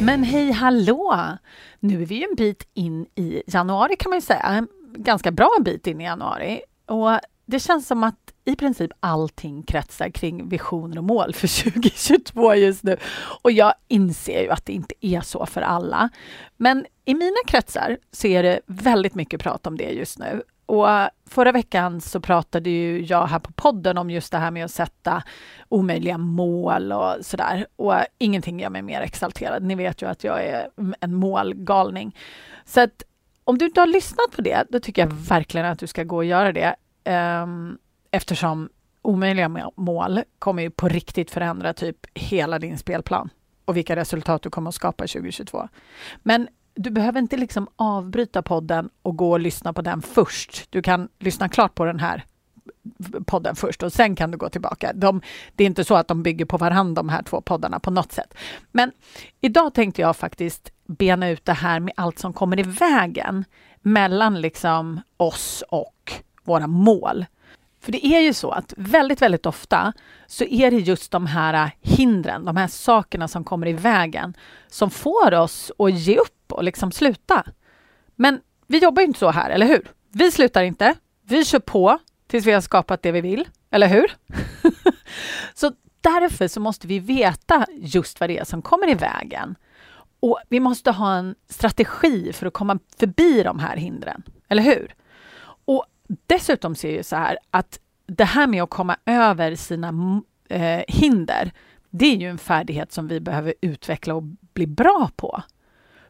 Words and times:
Men 0.00 0.24
hej 0.24 0.50
hallå! 0.50 1.36
Nu 1.80 2.02
är 2.02 2.06
vi 2.06 2.14
ju 2.14 2.24
en 2.30 2.34
bit 2.36 2.68
in 2.74 3.06
i 3.14 3.42
januari 3.46 3.96
kan 3.96 4.10
man 4.10 4.16
ju 4.16 4.20
säga. 4.20 4.40
En 4.40 4.68
ganska 4.94 5.30
bra 5.30 5.50
bit 5.60 5.86
in 5.86 6.00
i 6.00 6.04
januari. 6.04 6.60
Och 6.86 7.10
det 7.46 7.60
känns 7.60 7.86
som 7.86 8.04
att 8.04 8.32
i 8.44 8.56
princip 8.56 8.90
allting 9.00 9.62
kretsar 9.62 10.10
kring 10.10 10.48
visioner 10.48 10.98
och 10.98 11.04
mål 11.04 11.34
för 11.34 11.64
2022 11.70 12.54
just 12.54 12.82
nu. 12.82 12.96
Och 13.42 13.52
jag 13.52 13.74
inser 13.88 14.42
ju 14.42 14.50
att 14.50 14.66
det 14.66 14.72
inte 14.72 14.94
är 15.00 15.20
så 15.20 15.46
för 15.46 15.62
alla. 15.62 16.08
Men 16.56 16.86
i 17.04 17.14
mina 17.14 17.36
kretsar 17.46 17.98
så 18.12 18.26
är 18.26 18.42
det 18.42 18.60
väldigt 18.66 19.14
mycket 19.14 19.40
prat 19.40 19.66
om 19.66 19.76
det 19.76 19.90
just 19.90 20.18
nu. 20.18 20.42
Och 20.68 20.88
förra 21.26 21.52
veckan 21.52 22.00
så 22.00 22.20
pratade 22.20 22.70
ju 22.70 23.02
jag 23.02 23.26
här 23.26 23.38
på 23.38 23.52
podden 23.52 23.98
om 23.98 24.10
just 24.10 24.32
det 24.32 24.38
här 24.38 24.50
med 24.50 24.64
att 24.64 24.70
sätta 24.70 25.22
omöjliga 25.68 26.18
mål 26.18 26.92
och 26.92 27.14
sådär. 27.20 27.66
Och 27.76 27.94
ingenting 28.18 28.60
gör 28.60 28.70
mig 28.70 28.82
mer 28.82 29.00
exalterad. 29.00 29.62
Ni 29.62 29.74
vet 29.74 30.02
ju 30.02 30.08
att 30.08 30.24
jag 30.24 30.44
är 30.44 30.68
en 31.00 31.14
målgalning. 31.14 32.16
Så 32.64 32.80
att 32.80 33.02
om 33.44 33.58
du 33.58 33.64
inte 33.64 33.80
har 33.80 33.86
lyssnat 33.86 34.30
på 34.36 34.42
det, 34.42 34.64
då 34.68 34.80
tycker 34.80 35.02
jag 35.02 35.12
verkligen 35.12 35.66
att 35.66 35.78
du 35.78 35.86
ska 35.86 36.04
gå 36.04 36.16
och 36.16 36.24
göra 36.24 36.52
det. 36.52 36.76
Um, 37.42 37.78
eftersom 38.10 38.68
omöjliga 39.02 39.70
mål 39.76 40.20
kommer 40.38 40.62
ju 40.62 40.70
på 40.70 40.88
riktigt 40.88 41.30
förändra 41.30 41.72
typ 41.72 41.96
hela 42.14 42.58
din 42.58 42.78
spelplan 42.78 43.30
och 43.64 43.76
vilka 43.76 43.96
resultat 43.96 44.42
du 44.42 44.50
kommer 44.50 44.68
att 44.68 44.74
skapa 44.74 45.06
2022. 45.06 45.68
Men 46.22 46.48
du 46.78 46.90
behöver 46.90 47.18
inte 47.20 47.36
liksom 47.36 47.68
avbryta 47.76 48.42
podden 48.42 48.90
och 49.02 49.16
gå 49.16 49.30
och 49.30 49.40
lyssna 49.40 49.72
på 49.72 49.82
den 49.82 50.02
först. 50.02 50.66
Du 50.70 50.82
kan 50.82 51.08
lyssna 51.18 51.48
klart 51.48 51.74
på 51.74 51.84
den 51.84 52.00
här 52.00 52.24
podden 53.26 53.56
först 53.56 53.82
och 53.82 53.92
sen 53.92 54.16
kan 54.16 54.30
du 54.30 54.38
gå 54.38 54.48
tillbaka. 54.48 54.92
De, 54.94 55.20
det 55.56 55.64
är 55.64 55.66
inte 55.66 55.84
så 55.84 55.94
att 55.94 56.08
de 56.08 56.22
bygger 56.22 56.44
på 56.44 56.56
varandra 56.56 57.02
de 57.02 57.08
här 57.08 57.22
två 57.22 57.40
poddarna 57.40 57.80
på 57.80 57.90
något 57.90 58.12
sätt. 58.12 58.34
Men 58.72 58.92
idag 59.40 59.74
tänkte 59.74 60.02
jag 60.02 60.16
faktiskt 60.16 60.72
bena 60.86 61.28
ut 61.28 61.44
det 61.44 61.52
här 61.52 61.80
med 61.80 61.92
allt 61.96 62.18
som 62.18 62.32
kommer 62.32 62.58
i 62.58 62.62
vägen 62.62 63.44
mellan 63.80 64.40
liksom 64.40 65.00
oss 65.16 65.64
och 65.68 66.12
våra 66.44 66.66
mål. 66.66 67.26
För 67.88 67.92
det 67.92 68.06
är 68.06 68.20
ju 68.20 68.32
så 68.32 68.50
att 68.50 68.74
väldigt, 68.76 69.22
väldigt 69.22 69.46
ofta 69.46 69.92
så 70.26 70.44
är 70.44 70.70
det 70.70 70.76
just 70.76 71.10
de 71.10 71.26
här 71.26 71.70
hindren, 71.80 72.44
de 72.44 72.56
här 72.56 72.66
sakerna 72.66 73.28
som 73.28 73.44
kommer 73.44 73.66
i 73.66 73.72
vägen 73.72 74.34
som 74.66 74.90
får 74.90 75.34
oss 75.34 75.72
att 75.78 75.92
ge 75.92 76.16
upp 76.16 76.52
och 76.52 76.64
liksom 76.64 76.92
sluta. 76.92 77.44
Men 78.16 78.40
vi 78.66 78.78
jobbar 78.78 79.02
ju 79.02 79.06
inte 79.06 79.18
så 79.18 79.30
här, 79.30 79.50
eller 79.50 79.66
hur? 79.66 79.90
Vi 80.12 80.30
slutar 80.30 80.62
inte. 80.62 80.94
Vi 81.22 81.44
kör 81.44 81.58
på 81.58 81.98
tills 82.26 82.46
vi 82.46 82.52
har 82.52 82.60
skapat 82.60 83.02
det 83.02 83.12
vi 83.12 83.20
vill, 83.20 83.48
eller 83.70 83.86
hur? 83.88 84.16
så 85.54 85.72
därför 86.00 86.48
så 86.48 86.60
måste 86.60 86.86
vi 86.86 86.98
veta 86.98 87.66
just 87.72 88.20
vad 88.20 88.30
det 88.30 88.38
är 88.38 88.44
som 88.44 88.62
kommer 88.62 88.88
i 88.88 88.94
vägen. 88.94 89.54
Och 90.20 90.38
vi 90.48 90.60
måste 90.60 90.90
ha 90.90 91.14
en 91.14 91.34
strategi 91.48 92.32
för 92.32 92.46
att 92.46 92.54
komma 92.54 92.78
förbi 92.98 93.42
de 93.42 93.58
här 93.58 93.76
hindren, 93.76 94.22
eller 94.48 94.62
hur? 94.62 94.94
Och 95.64 95.86
dessutom 96.08 96.74
ser 96.74 96.96
jag 96.96 97.04
så 97.04 97.16
här 97.16 97.38
att 97.50 97.80
det 98.06 98.24
här 98.24 98.46
med 98.46 98.62
att 98.62 98.70
komma 98.70 98.96
över 99.06 99.54
sina 99.54 100.22
eh, 100.48 100.82
hinder, 100.88 101.52
det 101.90 102.06
är 102.06 102.16
ju 102.16 102.30
en 102.30 102.38
färdighet 102.38 102.92
som 102.92 103.08
vi 103.08 103.20
behöver 103.20 103.54
utveckla 103.60 104.14
och 104.14 104.22
bli 104.52 104.66
bra 104.66 105.10
på. 105.16 105.42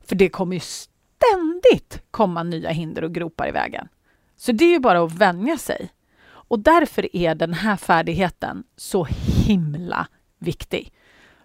För 0.00 0.16
det 0.16 0.28
kommer 0.28 0.56
ju 0.56 0.60
ständigt 0.60 2.02
komma 2.10 2.42
nya 2.42 2.70
hinder 2.70 3.04
och 3.04 3.14
gropar 3.14 3.48
i 3.48 3.50
vägen. 3.50 3.88
Så 4.36 4.52
det 4.52 4.64
är 4.64 4.70
ju 4.70 4.78
bara 4.78 5.04
att 5.04 5.12
vänja 5.12 5.58
sig. 5.58 5.92
Och 6.26 6.58
därför 6.58 7.16
är 7.16 7.34
den 7.34 7.54
här 7.54 7.76
färdigheten 7.76 8.64
så 8.76 9.06
himla 9.46 10.08
viktig. 10.38 10.92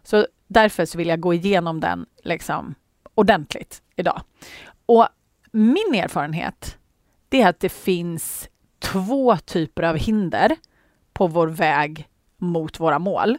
Så 0.03 0.27
därför 0.47 0.85
så 0.85 0.97
vill 0.97 1.07
jag 1.07 1.19
gå 1.19 1.33
igenom 1.33 1.79
den 1.79 2.05
liksom 2.23 2.75
ordentligt 3.15 3.81
idag. 3.95 4.21
Och 4.85 5.07
min 5.51 5.95
erfarenhet 5.95 6.77
det 7.29 7.41
är 7.41 7.49
att 7.49 7.59
det 7.59 7.69
finns 7.69 8.49
två 8.83 9.37
typer 9.37 9.83
av 9.83 9.97
hinder 9.97 10.55
på 11.13 11.27
vår 11.27 11.47
väg 11.47 12.07
mot 12.37 12.79
våra 12.79 12.99
mål. 12.99 13.37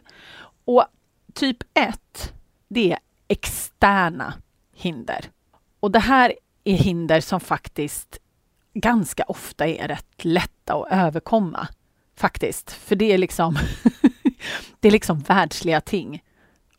Och 0.65 0.85
typ 1.33 1.57
ett, 1.73 2.33
det 2.67 2.91
är 2.91 2.99
externa 3.27 4.33
hinder. 4.73 5.25
Och 5.79 5.91
det 5.91 5.99
här 5.99 6.33
är 6.63 6.75
hinder 6.75 7.21
som 7.21 7.39
faktiskt 7.39 8.19
ganska 8.73 9.23
ofta 9.23 9.67
är 9.67 9.87
rätt 9.87 10.25
lätta 10.25 10.73
att 10.73 10.87
överkomma. 10.91 11.67
Faktiskt, 12.15 12.71
för 12.71 12.95
det 12.95 13.11
är 13.11 13.17
liksom, 13.17 13.57
det 14.79 14.87
är 14.87 14.91
liksom 14.91 15.19
världsliga 15.19 15.81
ting. 15.81 16.23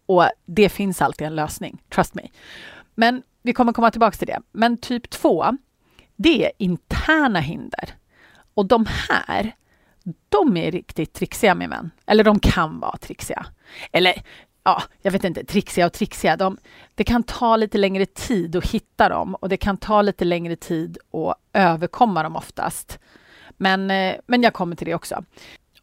Och 0.06 0.28
det 0.46 0.68
finns 0.68 1.02
alltid 1.02 1.26
en 1.26 1.34
lösning, 1.34 1.82
trust 1.88 2.14
me. 2.14 2.28
Men 2.94 3.22
vi 3.42 3.52
kommer 3.52 3.72
komma 3.72 3.90
tillbaka 3.90 4.16
till 4.16 4.26
det. 4.26 4.40
Men 4.52 4.76
typ 4.76 5.10
2, 5.10 5.56
det 6.16 6.44
är 6.46 6.52
interna 6.58 7.40
hinder. 7.40 7.94
Och 8.56 8.66
de 8.66 8.86
här, 9.08 9.54
de 10.28 10.56
är 10.56 10.70
riktigt 10.70 11.12
trixiga 11.12 11.54
min 11.54 11.70
vän. 11.70 11.90
Eller 12.06 12.24
de 12.24 12.38
kan 12.38 12.80
vara 12.80 12.96
trixiga. 12.96 13.46
Eller 13.92 14.22
ja, 14.64 14.82
jag 15.02 15.12
vet 15.12 15.24
inte, 15.24 15.44
trixiga 15.44 15.86
och 15.86 15.92
trixiga. 15.92 16.36
De, 16.36 16.58
det 16.94 17.04
kan 17.04 17.22
ta 17.22 17.56
lite 17.56 17.78
längre 17.78 18.06
tid 18.06 18.56
att 18.56 18.66
hitta 18.66 19.08
dem 19.08 19.34
och 19.34 19.48
det 19.48 19.56
kan 19.56 19.76
ta 19.76 20.02
lite 20.02 20.24
längre 20.24 20.56
tid 20.56 20.98
att 21.12 21.36
överkomma 21.52 22.22
dem 22.22 22.36
oftast. 22.36 22.98
Men, 23.56 23.90
eh, 23.90 24.14
men 24.26 24.42
jag 24.42 24.52
kommer 24.52 24.76
till 24.76 24.86
det 24.86 24.94
också. 24.94 25.24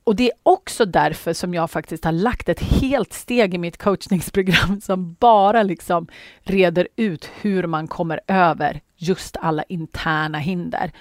Och 0.03 0.15
det 0.15 0.23
är 0.23 0.37
också 0.43 0.85
därför 0.85 1.33
som 1.33 1.53
jag 1.53 1.71
faktiskt 1.71 2.05
har 2.05 2.11
lagt 2.11 2.49
ett 2.49 2.61
helt 2.61 3.13
steg 3.13 3.53
i 3.53 3.57
mitt 3.57 3.77
coachningsprogram 3.77 4.81
som 4.81 5.13
bara 5.13 5.63
liksom 5.63 6.07
reder 6.41 6.87
ut 6.95 7.29
hur 7.41 7.67
man 7.67 7.87
kommer 7.87 8.19
över 8.27 8.81
just 8.95 9.37
alla 9.37 9.63
interna 9.63 10.37
hinder. 10.37 10.91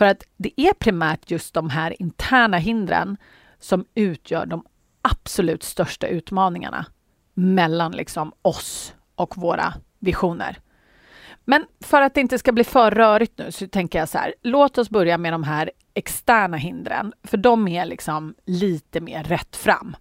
För 0.00 0.06
att 0.06 0.24
det 0.36 0.60
är 0.60 0.72
primärt 0.74 1.30
just 1.30 1.54
de 1.54 1.70
här 1.70 2.02
interna 2.02 2.58
hindren 2.58 3.16
som 3.58 3.84
utgör 3.94 4.46
de 4.46 4.64
absolut 5.02 5.62
största 5.62 6.06
utmaningarna 6.06 6.86
mellan 7.34 7.92
liksom 7.92 8.32
oss 8.42 8.94
och 9.14 9.36
våra 9.36 9.74
visioner. 9.98 10.58
Men 11.44 11.66
för 11.80 12.00
att 12.00 12.14
det 12.14 12.20
inte 12.20 12.38
ska 12.38 12.52
bli 12.52 12.64
för 12.64 12.90
rörigt 12.90 13.38
nu 13.38 13.52
så 13.52 13.66
tänker 13.68 13.98
jag 13.98 14.08
så 14.08 14.18
här, 14.18 14.34
låt 14.42 14.78
oss 14.78 14.90
börja 14.90 15.18
med 15.18 15.32
de 15.32 15.44
här 15.44 15.70
externa 15.94 16.56
hindren, 16.56 17.12
för 17.22 17.36
de 17.36 17.68
är 17.68 17.86
liksom 17.86 18.34
lite 18.46 19.00
mer 19.00 19.24
rätt 19.24 19.56
fram. 19.56 19.96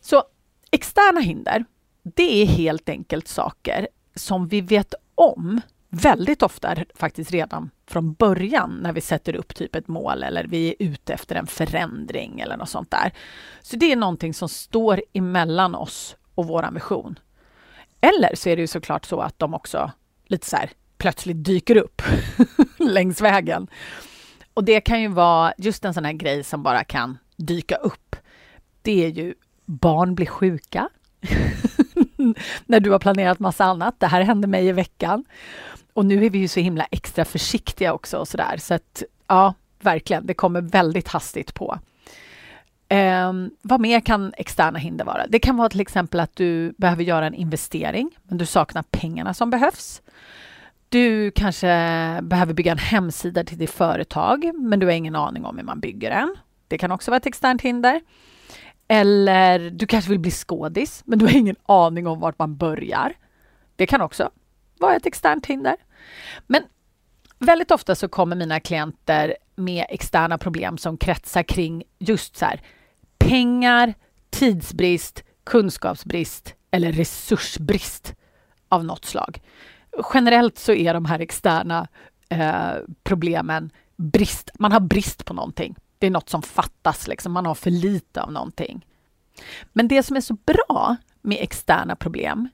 Så 0.00 0.24
externa 0.70 1.20
hinder, 1.20 1.64
det 2.02 2.42
är 2.42 2.46
helt 2.46 2.88
enkelt 2.88 3.28
saker 3.28 3.88
som 4.14 4.48
vi 4.48 4.60
vet 4.60 4.94
om 5.14 5.60
väldigt 5.96 6.42
ofta 6.42 6.76
faktiskt 6.94 7.30
redan 7.30 7.70
från 7.86 8.12
början 8.12 8.78
när 8.82 8.92
vi 8.92 9.00
sätter 9.00 9.36
upp 9.36 9.54
typ 9.54 9.74
ett 9.74 9.88
mål 9.88 10.22
eller 10.22 10.44
vi 10.44 10.68
är 10.68 10.74
ute 10.78 11.14
efter 11.14 11.36
en 11.36 11.46
förändring 11.46 12.40
eller 12.40 12.56
något 12.56 12.68
sånt 12.68 12.90
där. 12.90 13.12
Så 13.62 13.76
det 13.76 13.92
är 13.92 13.96
någonting 13.96 14.34
som 14.34 14.48
står 14.48 15.02
emellan 15.12 15.74
oss 15.74 16.16
och 16.34 16.46
vår 16.46 16.70
vision. 16.72 17.18
Eller 18.00 18.34
så 18.34 18.48
är 18.48 18.56
det 18.56 18.62
ju 18.62 18.66
såklart 18.66 19.04
så 19.04 19.20
att 19.20 19.38
de 19.38 19.54
också 19.54 19.90
lite 20.26 20.46
så 20.46 20.56
här 20.56 20.70
plötsligt 20.98 21.44
dyker 21.44 21.76
upp 21.76 22.02
längs 22.78 23.20
vägen. 23.20 23.68
Och 24.54 24.64
det 24.64 24.80
kan 24.80 25.00
ju 25.00 25.08
vara 25.08 25.52
just 25.58 25.84
en 25.84 25.94
sån 25.94 26.04
här 26.04 26.12
grej 26.12 26.44
som 26.44 26.62
bara 26.62 26.84
kan 26.84 27.18
dyka 27.36 27.76
upp. 27.76 28.16
Det 28.82 29.04
är 29.04 29.08
ju 29.08 29.34
barn 29.64 30.14
blir 30.14 30.26
sjuka. 30.26 30.88
när 32.66 32.80
du 32.80 32.90
har 32.90 32.98
planerat 32.98 33.38
massa 33.38 33.64
annat. 33.64 33.94
Det 34.00 34.06
här 34.06 34.20
hände 34.20 34.46
mig 34.46 34.66
i 34.66 34.72
veckan. 34.72 35.24
Och 35.92 36.06
nu 36.06 36.24
är 36.24 36.30
vi 36.30 36.38
ju 36.38 36.48
så 36.48 36.60
himla 36.60 36.86
extra 36.90 37.24
försiktiga 37.24 37.92
också 37.92 38.18
och 38.18 38.28
sådär. 38.28 38.56
Så 38.58 38.74
att 38.74 39.02
ja, 39.26 39.54
verkligen, 39.80 40.26
det 40.26 40.34
kommer 40.34 40.60
väldigt 40.60 41.08
hastigt 41.08 41.54
på. 41.54 41.78
Um, 42.90 43.50
vad 43.62 43.80
mer 43.80 44.00
kan 44.00 44.32
externa 44.36 44.78
hinder 44.78 45.04
vara? 45.04 45.26
Det 45.26 45.38
kan 45.38 45.56
vara 45.56 45.68
till 45.68 45.80
exempel 45.80 46.20
att 46.20 46.36
du 46.36 46.74
behöver 46.78 47.02
göra 47.02 47.26
en 47.26 47.34
investering, 47.34 48.10
men 48.22 48.38
du 48.38 48.46
saknar 48.46 48.82
pengarna 48.82 49.34
som 49.34 49.50
behövs. 49.50 50.02
Du 50.88 51.30
kanske 51.30 51.66
behöver 52.22 52.54
bygga 52.54 52.72
en 52.72 52.78
hemsida 52.78 53.44
till 53.44 53.58
ditt 53.58 53.70
företag, 53.70 54.50
men 54.54 54.78
du 54.78 54.86
har 54.86 54.92
ingen 54.92 55.16
aning 55.16 55.44
om 55.44 55.56
hur 55.56 55.64
man 55.64 55.80
bygger 55.80 56.10
den. 56.10 56.36
Det 56.68 56.78
kan 56.78 56.92
också 56.92 57.10
vara 57.10 57.16
ett 57.16 57.26
externt 57.26 57.62
hinder. 57.62 58.00
Eller 58.88 59.70
du 59.70 59.86
kanske 59.86 60.10
vill 60.10 60.20
bli 60.20 60.30
skådis, 60.30 61.02
men 61.06 61.18
du 61.18 61.24
har 61.24 61.36
ingen 61.36 61.56
aning 61.66 62.06
om 62.06 62.20
vart 62.20 62.38
man 62.38 62.56
börjar. 62.56 63.12
Det 63.76 63.86
kan 63.86 64.00
också 64.00 64.30
vara 64.78 64.96
ett 64.96 65.06
externt 65.06 65.46
hinder. 65.46 65.76
Men 66.46 66.62
väldigt 67.38 67.70
ofta 67.70 67.94
så 67.94 68.08
kommer 68.08 68.36
mina 68.36 68.60
klienter 68.60 69.36
med 69.56 69.86
externa 69.88 70.38
problem 70.38 70.78
som 70.78 70.96
kretsar 70.96 71.42
kring 71.42 71.82
just 71.98 72.36
så 72.36 72.44
här, 72.44 72.60
pengar, 73.18 73.94
tidsbrist, 74.30 75.24
kunskapsbrist 75.44 76.54
eller 76.70 76.92
resursbrist 76.92 78.14
av 78.68 78.84
något 78.84 79.04
slag. 79.04 79.40
Generellt 80.14 80.58
så 80.58 80.72
är 80.72 80.94
de 80.94 81.04
här 81.04 81.20
externa 81.20 81.88
eh, 82.28 82.74
problemen 83.02 83.70
brist. 83.96 84.50
Man 84.58 84.72
har 84.72 84.80
brist 84.80 85.24
på 85.24 85.34
någonting. 85.34 85.76
Det 85.98 86.06
är 86.06 86.10
något 86.10 86.28
som 86.28 86.42
fattas, 86.42 87.08
liksom. 87.08 87.32
man 87.32 87.46
har 87.46 87.54
för 87.54 87.70
lite 87.70 88.22
av 88.22 88.32
någonting. 88.32 88.86
Men 89.72 89.88
det 89.88 90.02
som 90.02 90.16
är 90.16 90.20
så 90.20 90.34
bra 90.34 90.96
med 91.22 91.38
externa 91.40 91.96
problem 91.96 92.48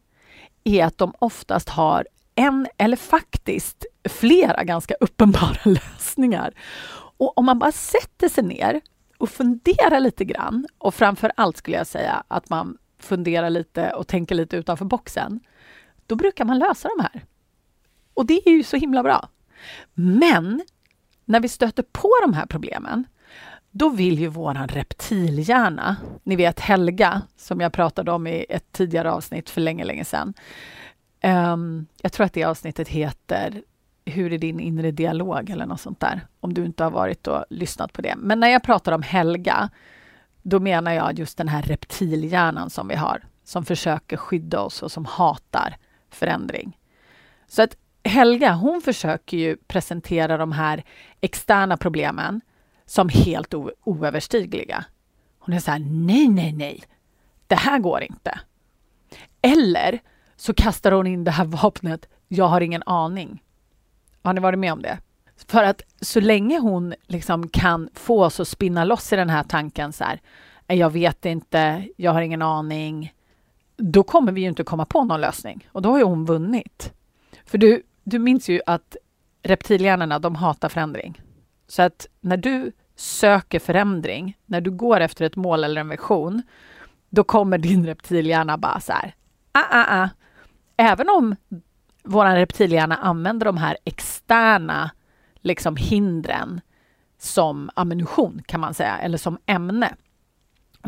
är 0.65 0.85
att 0.85 0.99
de 0.99 1.15
oftast 1.19 1.69
har 1.69 2.07
en 2.35 2.67
eller 2.79 2.97
faktiskt 2.97 3.87
flera 4.09 4.65
ganska 4.65 4.95
uppenbara 5.01 5.57
lösningar. 5.65 6.55
Och 7.17 7.39
om 7.39 7.45
man 7.45 7.59
bara 7.59 7.73
sätter 7.73 8.29
sig 8.29 8.45
ner 8.45 8.81
och 9.19 9.31
funderar 9.31 10.01
lite 10.01 10.25
grann 10.25 10.67
och 10.79 10.95
framför 10.95 11.33
allt 11.37 11.57
skulle 11.57 11.77
jag 11.77 11.87
säga 11.87 12.25
att 12.29 12.49
man 12.49 12.79
funderar 12.99 13.51
lite 13.51 13.91
och 13.91 14.07
tänker 14.07 14.35
lite 14.35 14.57
utanför 14.57 14.85
boxen, 14.85 15.41
då 16.07 16.15
brukar 16.15 16.45
man 16.45 16.59
lösa 16.59 16.89
de 16.97 17.03
här. 17.03 17.25
Och 18.15 18.27
det 18.27 18.49
är 18.49 18.51
ju 18.51 18.63
så 18.63 18.77
himla 18.77 19.03
bra. 19.03 19.29
Men 19.95 20.63
när 21.25 21.41
vi 21.41 21.49
stöter 21.49 21.83
på 21.83 22.11
de 22.23 22.35
här 22.35 22.47
problemen, 22.47 23.05
då 23.73 23.89
vill 23.89 24.19
ju 24.19 24.29
våran 24.29 24.69
reptilhjärna, 24.69 25.97
ni 26.23 26.37
vet 26.37 26.61
Helga, 26.61 27.23
som 27.37 27.61
jag 27.61 27.73
pratade 27.73 28.13
om 28.13 28.27
i 28.27 28.47
ett 28.49 28.73
tidigare 28.73 29.13
avsnitt 29.13 29.51
för 29.51 29.61
länge, 29.61 29.85
länge 29.85 30.05
sedan. 30.05 30.35
Um, 31.25 31.87
jag 32.03 32.13
tror 32.13 32.27
att 32.27 32.33
det 32.33 32.45
avsnittet 32.45 32.89
heter 32.89 33.63
Hur 34.05 34.33
är 34.33 34.39
din 34.39 34.61
inre 34.61 34.91
dialog 34.91 35.51
eller 35.51 35.67
något 35.67 35.81
sånt 35.81 36.01
där, 36.01 36.27
om 36.41 36.55
du 36.55 36.65
inte 36.65 36.85
har 36.85 36.91
varit 36.91 37.27
och 37.27 37.45
lyssnat 37.51 37.93
på 37.93 38.03
det. 38.03 38.15
Men 38.17 38.41
när 38.41 38.49
jag 38.49 38.63
pratar 38.63 38.93
om 38.93 39.03
Helga, 39.03 39.71
då 40.43 40.61
menar 40.61 40.93
jag 40.93 41.19
just 41.19 41.39
den 41.39 41.49
här 41.49 41.63
reptilhjärnan 41.63 42.71
som 42.71 42.89
vi 42.89 42.95
har, 42.95 43.23
som 43.45 43.65
försöker 43.65 44.17
skydda 44.17 44.61
oss 44.61 44.83
och 44.83 44.93
som 44.93 45.05
hatar 45.05 45.77
förändring. 46.11 46.79
Så 47.49 47.63
att 47.63 47.77
Helga, 48.05 48.53
hon 48.53 48.81
försöker 48.81 49.37
ju 49.37 49.57
presentera 49.57 50.37
de 50.37 50.53
här 50.53 50.85
externa 51.21 51.77
problemen 51.77 52.41
som 52.93 53.09
helt 53.09 53.55
oöverstigliga. 53.85 54.85
Hon 55.39 55.55
är 55.55 55.59
så 55.59 55.71
här, 55.71 55.79
nej, 55.79 56.29
nej, 56.29 56.53
nej, 56.53 56.83
det 57.47 57.55
här 57.55 57.79
går 57.79 58.03
inte. 58.03 58.41
Eller 59.43 60.01
så 60.37 60.55
kastar 60.55 60.93
hon 60.93 61.07
in 61.07 61.25
det 61.25 61.31
här 61.31 61.45
vapnet, 61.45 62.09
jag 62.29 62.45
har 62.45 62.61
ingen 62.61 62.83
aning. 62.87 63.43
Har 64.23 64.33
ni 64.33 64.41
varit 64.41 64.59
med 64.59 64.73
om 64.73 64.83
det? 64.83 64.99
För 65.49 65.65
att 65.65 65.83
så 66.01 66.21
länge 66.21 66.59
hon 66.59 66.95
liksom 67.07 67.49
kan 67.49 67.89
få 67.95 68.25
oss 68.25 68.41
att 68.41 68.49
spinna 68.49 68.85
loss 68.85 69.13
i 69.13 69.17
den 69.17 69.31
här 69.31 69.43
tanken 69.43 69.93
så 69.93 70.05
här, 70.05 70.21
eh, 70.67 70.79
jag 70.79 70.91
vet 70.91 71.25
inte, 71.25 71.89
jag 71.97 72.13
har 72.13 72.21
ingen 72.21 72.43
aning, 72.43 73.15
då 73.77 74.03
kommer 74.03 74.33
vi 74.33 74.41
ju 74.41 74.49
inte 74.49 74.65
komma 74.65 74.85
på 74.85 75.05
någon 75.05 75.21
lösning 75.21 75.69
och 75.73 75.83
då 75.83 75.91
har 75.91 75.99
ju 75.99 76.05
hon 76.05 76.25
vunnit. 76.25 76.93
För 77.45 77.59
du, 77.59 77.83
du 78.05 78.19
minns 78.19 78.49
ju 78.49 78.61
att 78.67 78.97
reptilhjärnorna, 79.43 80.19
de 80.19 80.35
hatar 80.35 80.69
förändring. 80.69 81.21
Så 81.69 81.83
att 81.83 82.07
när 82.21 82.37
du 82.37 82.73
söker 82.97 83.59
förändring, 83.59 84.37
när 84.47 84.61
du 84.61 84.71
går 84.71 85.01
efter 85.01 85.25
ett 85.25 85.37
mål 85.37 85.65
eller 85.65 85.81
en 85.81 85.89
vision, 85.89 86.43
då 87.11 87.25
kommer 87.25 87.59
din 87.59 87.87
reptilhjärna 87.87 88.59
bara 88.59 88.81
så 88.81 88.93
här, 88.93 89.15
ah, 89.53 89.65
ah, 89.71 90.03
ah. 90.03 90.09
Även 90.77 91.09
om 91.09 91.37
vår 92.03 92.25
reptilhjärna 92.25 92.97
använder 92.97 93.47
de 93.47 93.57
här 93.57 93.77
externa 93.85 94.91
liksom 95.41 95.77
hindren 95.77 96.61
som 97.19 97.71
ammunition 97.75 98.43
kan 98.47 98.61
man 98.61 98.75
säga, 98.75 98.99
eller 98.99 99.19
som 99.19 99.39
ämne, 99.47 99.95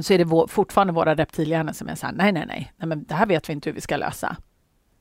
så 0.00 0.14
är 0.14 0.18
det 0.18 0.24
vår, 0.24 0.46
fortfarande 0.46 0.92
våra 0.92 1.14
reptilhjärnor 1.14 1.72
som 1.72 1.88
är 1.88 1.94
så 1.94 2.06
här, 2.06 2.12
nej, 2.12 2.32
nej, 2.32 2.46
nej, 2.46 2.72
nej, 2.76 2.88
men 2.88 3.04
det 3.04 3.14
här 3.14 3.26
vet 3.26 3.48
vi 3.48 3.52
inte 3.52 3.68
hur 3.68 3.74
vi 3.74 3.80
ska 3.80 3.96
lösa. 3.96 4.36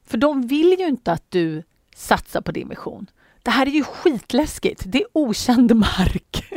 För 0.05 0.17
de 0.17 0.47
vill 0.47 0.75
ju 0.79 0.88
inte 0.88 1.11
att 1.11 1.31
du 1.31 1.63
satsar 1.95 2.41
på 2.41 2.51
din 2.51 2.69
vision. 2.69 3.09
Det 3.44 3.51
här 3.51 3.65
är 3.65 3.71
ju 3.71 3.83
skitläskigt. 3.83 4.83
Det 4.85 5.01
är 5.01 5.07
okänd 5.13 5.75
mark. 5.75 6.50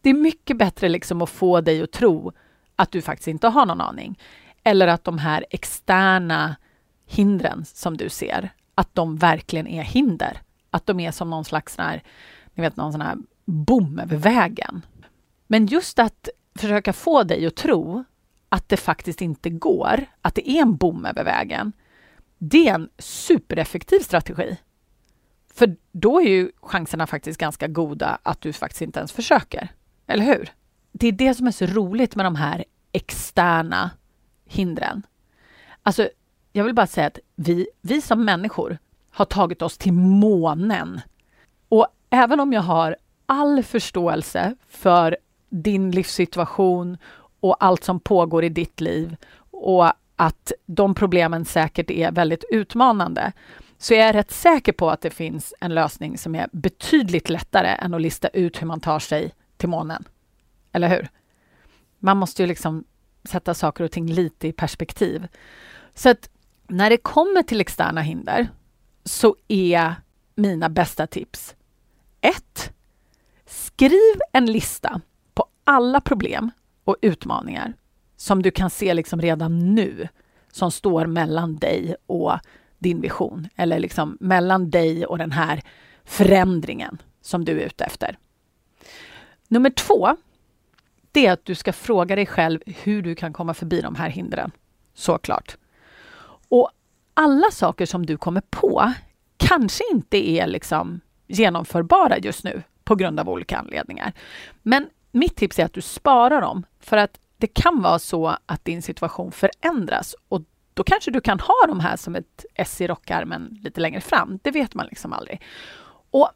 Det 0.00 0.10
är 0.10 0.14
mycket 0.14 0.56
bättre 0.56 0.88
liksom 0.88 1.22
att 1.22 1.30
få 1.30 1.60
dig 1.60 1.82
att 1.82 1.92
tro 1.92 2.32
att 2.76 2.92
du 2.92 3.02
faktiskt 3.02 3.28
inte 3.28 3.48
har 3.48 3.66
någon 3.66 3.80
aning. 3.80 4.18
Eller 4.62 4.86
att 4.86 5.04
de 5.04 5.18
här 5.18 5.46
externa 5.50 6.56
hindren 7.06 7.64
som 7.64 7.96
du 7.96 8.08
ser, 8.08 8.50
att 8.74 8.94
de 8.94 9.16
verkligen 9.16 9.66
är 9.66 9.82
hinder. 9.82 10.40
Att 10.70 10.86
de 10.86 11.00
är 11.00 11.10
som 11.10 11.30
någon 11.30 11.44
slags 11.44 11.78
här, 11.78 12.02
ni 12.54 12.62
vet, 12.62 12.76
någon 12.76 12.92
sån 12.92 13.00
här 13.00 13.16
bom 13.44 13.98
över 13.98 14.16
vägen. 14.16 14.82
Men 15.46 15.66
just 15.66 15.98
att 15.98 16.28
försöka 16.58 16.92
få 16.92 17.22
dig 17.22 17.46
att 17.46 17.56
tro 17.56 18.04
att 18.48 18.68
det 18.68 18.76
faktiskt 18.76 19.20
inte 19.20 19.50
går, 19.50 20.06
att 20.20 20.34
det 20.34 20.50
är 20.50 20.62
en 20.62 20.76
bom 20.76 21.06
över 21.06 21.24
vägen, 21.24 21.72
det 22.38 22.68
är 22.68 22.74
en 22.74 22.88
supereffektiv 22.98 24.00
strategi. 24.00 24.56
För 25.54 25.76
då 25.92 26.20
är 26.20 26.28
ju 26.28 26.50
chanserna 26.62 27.06
faktiskt 27.06 27.40
ganska 27.40 27.68
goda 27.68 28.18
att 28.22 28.40
du 28.40 28.52
faktiskt 28.52 28.82
inte 28.82 28.98
ens 28.98 29.12
försöker. 29.12 29.68
Eller 30.06 30.24
hur? 30.24 30.52
Det 30.92 31.08
är 31.08 31.12
det 31.12 31.34
som 31.34 31.46
är 31.46 31.50
så 31.50 31.66
roligt 31.66 32.16
med 32.16 32.26
de 32.26 32.36
här 32.36 32.64
externa 32.92 33.90
hindren. 34.44 35.02
Alltså, 35.82 36.08
jag 36.52 36.64
vill 36.64 36.74
bara 36.74 36.86
säga 36.86 37.06
att 37.06 37.18
vi, 37.34 37.66
vi 37.80 38.00
som 38.00 38.24
människor 38.24 38.78
har 39.10 39.24
tagit 39.24 39.62
oss 39.62 39.78
till 39.78 39.92
månen. 39.92 41.00
Och 41.68 41.86
även 42.10 42.40
om 42.40 42.52
jag 42.52 42.62
har 42.62 42.96
all 43.26 43.62
förståelse 43.62 44.56
för 44.68 45.16
din 45.50 45.90
livssituation 45.90 46.98
och 47.40 47.64
allt 47.64 47.84
som 47.84 48.00
pågår 48.00 48.44
i 48.44 48.48
ditt 48.48 48.80
liv 48.80 49.16
och 49.50 49.92
att 50.16 50.52
de 50.66 50.94
problemen 50.94 51.44
säkert 51.44 51.90
är 51.90 52.12
väldigt 52.12 52.44
utmanande, 52.50 53.32
så 53.78 53.94
jag 53.94 54.02
är 54.08 54.12
rätt 54.12 54.30
säker 54.30 54.72
på 54.72 54.90
att 54.90 55.00
det 55.00 55.10
finns 55.10 55.54
en 55.60 55.74
lösning 55.74 56.18
som 56.18 56.34
är 56.34 56.48
betydligt 56.52 57.28
lättare 57.28 57.68
än 57.68 57.94
att 57.94 58.00
lista 58.00 58.28
ut 58.28 58.62
hur 58.62 58.66
man 58.66 58.80
tar 58.80 58.98
sig 58.98 59.34
till 59.56 59.68
månen. 59.68 60.04
Eller 60.72 60.88
hur? 60.88 61.08
Man 61.98 62.16
måste 62.16 62.42
ju 62.42 62.46
liksom 62.46 62.84
sätta 63.24 63.54
saker 63.54 63.84
och 63.84 63.90
ting 63.90 64.06
lite 64.06 64.48
i 64.48 64.52
perspektiv. 64.52 65.28
Så 65.94 66.08
att 66.08 66.30
när 66.68 66.90
det 66.90 66.96
kommer 66.96 67.42
till 67.42 67.60
externa 67.60 68.00
hinder 68.00 68.48
så 69.04 69.36
är 69.48 69.94
mina 70.34 70.68
bästa 70.68 71.06
tips 71.06 71.54
1. 72.20 72.72
Skriv 73.46 74.20
en 74.32 74.46
lista 74.46 75.00
på 75.34 75.46
alla 75.64 76.00
problem 76.00 76.50
och 76.84 76.96
utmaningar 77.02 77.74
som 78.16 78.42
du 78.42 78.50
kan 78.50 78.70
se 78.70 78.94
liksom 78.94 79.20
redan 79.20 79.74
nu 79.74 80.08
som 80.52 80.70
står 80.70 81.06
mellan 81.06 81.56
dig 81.56 81.96
och 82.06 82.38
din 82.84 83.00
vision 83.00 83.48
eller 83.56 83.78
liksom 83.78 84.16
mellan 84.20 84.70
dig 84.70 85.06
och 85.06 85.18
den 85.18 85.32
här 85.32 85.62
förändringen 86.04 87.02
som 87.20 87.44
du 87.44 87.60
är 87.60 87.66
ute 87.66 87.84
efter. 87.84 88.18
Nummer 89.48 89.70
två, 89.70 90.16
det 91.12 91.26
är 91.26 91.32
att 91.32 91.44
du 91.44 91.54
ska 91.54 91.72
fråga 91.72 92.16
dig 92.16 92.26
själv 92.26 92.60
hur 92.66 93.02
du 93.02 93.14
kan 93.14 93.32
komma 93.32 93.54
förbi 93.54 93.80
de 93.80 93.94
här 93.94 94.08
hindren. 94.08 94.50
Såklart. 94.94 95.56
Och 96.48 96.70
alla 97.14 97.50
saker 97.50 97.86
som 97.86 98.06
du 98.06 98.16
kommer 98.16 98.42
på 98.50 98.92
kanske 99.36 99.84
inte 99.92 100.28
är 100.28 100.46
liksom 100.46 101.00
genomförbara 101.26 102.18
just 102.18 102.44
nu 102.44 102.62
på 102.84 102.94
grund 102.94 103.20
av 103.20 103.28
olika 103.28 103.58
anledningar. 103.58 104.12
Men 104.62 104.88
mitt 105.12 105.36
tips 105.36 105.58
är 105.58 105.64
att 105.64 105.72
du 105.72 105.80
sparar 105.80 106.40
dem 106.40 106.66
för 106.80 106.96
att 106.96 107.20
det 107.36 107.46
kan 107.46 107.82
vara 107.82 107.98
så 107.98 108.36
att 108.46 108.64
din 108.64 108.82
situation 108.82 109.32
förändras 109.32 110.14
och 110.28 110.42
då 110.74 110.84
kanske 110.84 111.10
du 111.10 111.20
kan 111.20 111.40
ha 111.40 111.66
de 111.68 111.80
här 111.80 111.96
som 111.96 112.14
ett 112.14 112.44
S 112.54 112.80
i 112.80 112.86
rockarmen 112.86 113.58
lite 113.62 113.80
längre 113.80 114.00
fram. 114.00 114.38
Det 114.42 114.50
vet 114.50 114.74
man 114.74 114.86
liksom 114.86 115.12
aldrig. 115.12 115.42
Och 116.10 116.30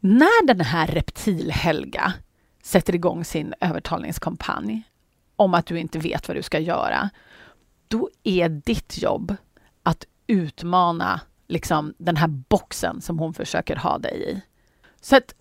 när 0.00 0.46
den 0.46 0.60
här 0.60 0.86
reptil-Helga 0.86 2.12
sätter 2.62 2.94
igång 2.94 3.24
sin 3.24 3.54
övertalningskampanj 3.60 4.82
om 5.36 5.54
att 5.54 5.66
du 5.66 5.78
inte 5.78 5.98
vet 5.98 6.28
vad 6.28 6.36
du 6.36 6.42
ska 6.42 6.58
göra, 6.58 7.10
då 7.88 8.10
är 8.22 8.48
ditt 8.48 9.02
jobb 9.02 9.36
att 9.82 10.06
utmana 10.26 11.20
liksom, 11.48 11.94
den 11.98 12.16
här 12.16 12.28
boxen 12.28 13.00
som 13.00 13.18
hon 13.18 13.34
försöker 13.34 13.76
ha 13.76 13.98
dig 13.98 14.30
i. 14.30 14.40
Så 15.00 15.16
att 15.16 15.34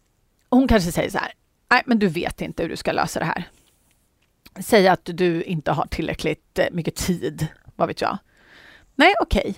hon 0.49 0.67
kanske 0.67 0.91
säger 0.91 1.09
så 1.09 1.17
här, 1.17 1.33
nej 1.69 1.81
men 1.85 1.99
du 1.99 2.07
vet 2.07 2.41
inte 2.41 2.63
hur 2.63 2.69
du 2.69 2.75
ska 2.75 2.91
lösa 2.91 3.19
det 3.19 3.25
här. 3.25 3.49
Säg 4.59 4.87
att 4.87 5.05
du 5.05 5.43
inte 5.43 5.71
har 5.71 5.85
tillräckligt 5.85 6.59
eh, 6.59 6.65
mycket 6.71 6.95
tid, 6.95 7.47
vad 7.75 7.87
vet 7.87 8.01
jag. 8.01 8.17
Nej, 9.01 9.13
okej. 9.21 9.49
Okay. 9.49 9.53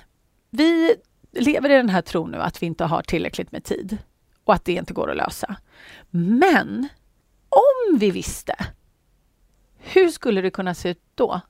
Vi 0.50 0.96
lever 1.32 1.70
i 1.70 1.74
den 1.74 1.90
här 1.90 2.02
tron 2.02 2.32
nu 2.32 2.38
att 2.38 2.62
vi 2.62 2.66
inte 2.66 2.86
har 2.86 3.02
tillräckligt 3.02 3.52
med 3.52 3.64
tid 3.64 3.98
och 4.44 4.54
att 4.54 4.66
det 4.66 4.72
inte 4.72 4.94
går 4.94 5.12
att 5.12 5.18
lösa. 5.18 5.56
Men 6.10 6.88
om 7.50 8.00
vi 8.00 8.12
visste, 8.12 8.56
hur 9.78 10.10
skulle 10.10 10.42
det 10.42 10.50
kunna 10.50 10.74
se 10.74 10.90
ut 10.90 11.02
då? 11.16 11.42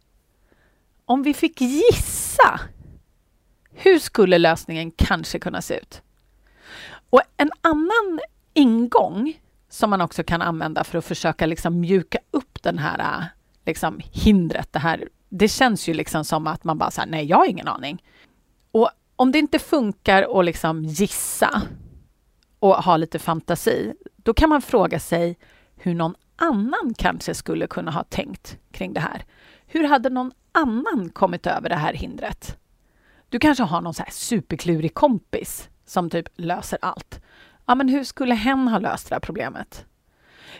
Om 1.05 1.23
vi 1.23 1.33
fick 1.33 1.61
gissa, 1.61 2.59
hur 3.71 3.99
skulle 3.99 4.37
lösningen 4.37 4.91
kanske 4.91 5.39
kunna 5.39 5.61
se 5.61 5.79
ut? 5.79 6.01
Och 7.09 7.21
en 7.37 7.51
annan 7.61 8.19
ingång 8.53 9.39
som 9.69 9.89
man 9.89 10.01
också 10.01 10.23
kan 10.23 10.41
använda 10.41 10.83
för 10.83 10.97
att 10.97 11.05
försöka 11.05 11.45
liksom 11.45 11.79
mjuka 11.79 12.19
upp 12.31 12.63
den 12.63 12.77
här 12.77 13.27
liksom, 13.65 14.01
hindret. 14.11 14.73
Det, 14.73 14.79
här, 14.79 15.09
det 15.35 15.47
känns 15.47 15.89
ju 15.89 15.93
liksom 15.93 16.25
som 16.25 16.47
att 16.47 16.63
man 16.63 16.77
bara 16.77 16.91
säger 16.91 17.09
nej, 17.09 17.25
jag 17.25 17.37
har 17.37 17.45
ingen 17.45 17.67
aning. 17.67 18.03
Och 18.71 18.89
om 19.15 19.31
det 19.31 19.39
inte 19.39 19.59
funkar 19.59 20.39
att 20.39 20.45
liksom 20.45 20.83
gissa 20.83 21.61
och 22.59 22.75
ha 22.75 22.97
lite 22.97 23.19
fantasi, 23.19 23.93
då 24.15 24.33
kan 24.33 24.49
man 24.49 24.61
fråga 24.61 24.99
sig 24.99 25.37
hur 25.75 25.95
någon 25.95 26.15
annan 26.35 26.93
kanske 26.97 27.33
skulle 27.33 27.67
kunna 27.67 27.91
ha 27.91 28.03
tänkt 28.03 28.57
kring 28.71 28.93
det 28.93 28.99
här. 28.99 29.25
Hur 29.65 29.83
hade 29.83 30.09
någon 30.09 30.31
annan 30.51 31.09
kommit 31.09 31.47
över 31.47 31.69
det 31.69 31.75
här 31.75 31.93
hindret? 31.93 32.57
Du 33.29 33.39
kanske 33.39 33.63
har 33.63 33.81
någon 33.81 33.93
så 33.93 34.03
här 34.03 34.11
superklurig 34.11 34.93
kompis 34.93 35.69
som 35.85 36.09
typ 36.09 36.27
löser 36.35 36.79
allt. 36.81 37.21
Ja, 37.65 37.75
men 37.75 37.89
hur 37.89 38.03
skulle 38.03 38.35
hen 38.35 38.67
ha 38.67 38.79
löst 38.79 39.09
det 39.09 39.15
här 39.15 39.19
problemet? 39.19 39.85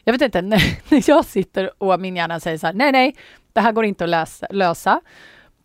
Jag 0.04 0.14
vet 0.14 0.22
inte, 0.22 0.42
när 0.90 1.10
jag 1.10 1.26
sitter 1.26 1.84
och 1.84 2.00
min 2.00 2.16
hjärna 2.16 2.40
säger 2.40 2.58
så 2.58 2.68
här, 2.68 2.74
nej, 2.74 2.92
nej, 2.92 3.16
det 3.54 3.62
här 3.62 3.72
går 3.72 3.86
inte 3.86 4.04
att 4.04 4.10
lösa, 4.10 4.48
lösa. 4.50 5.02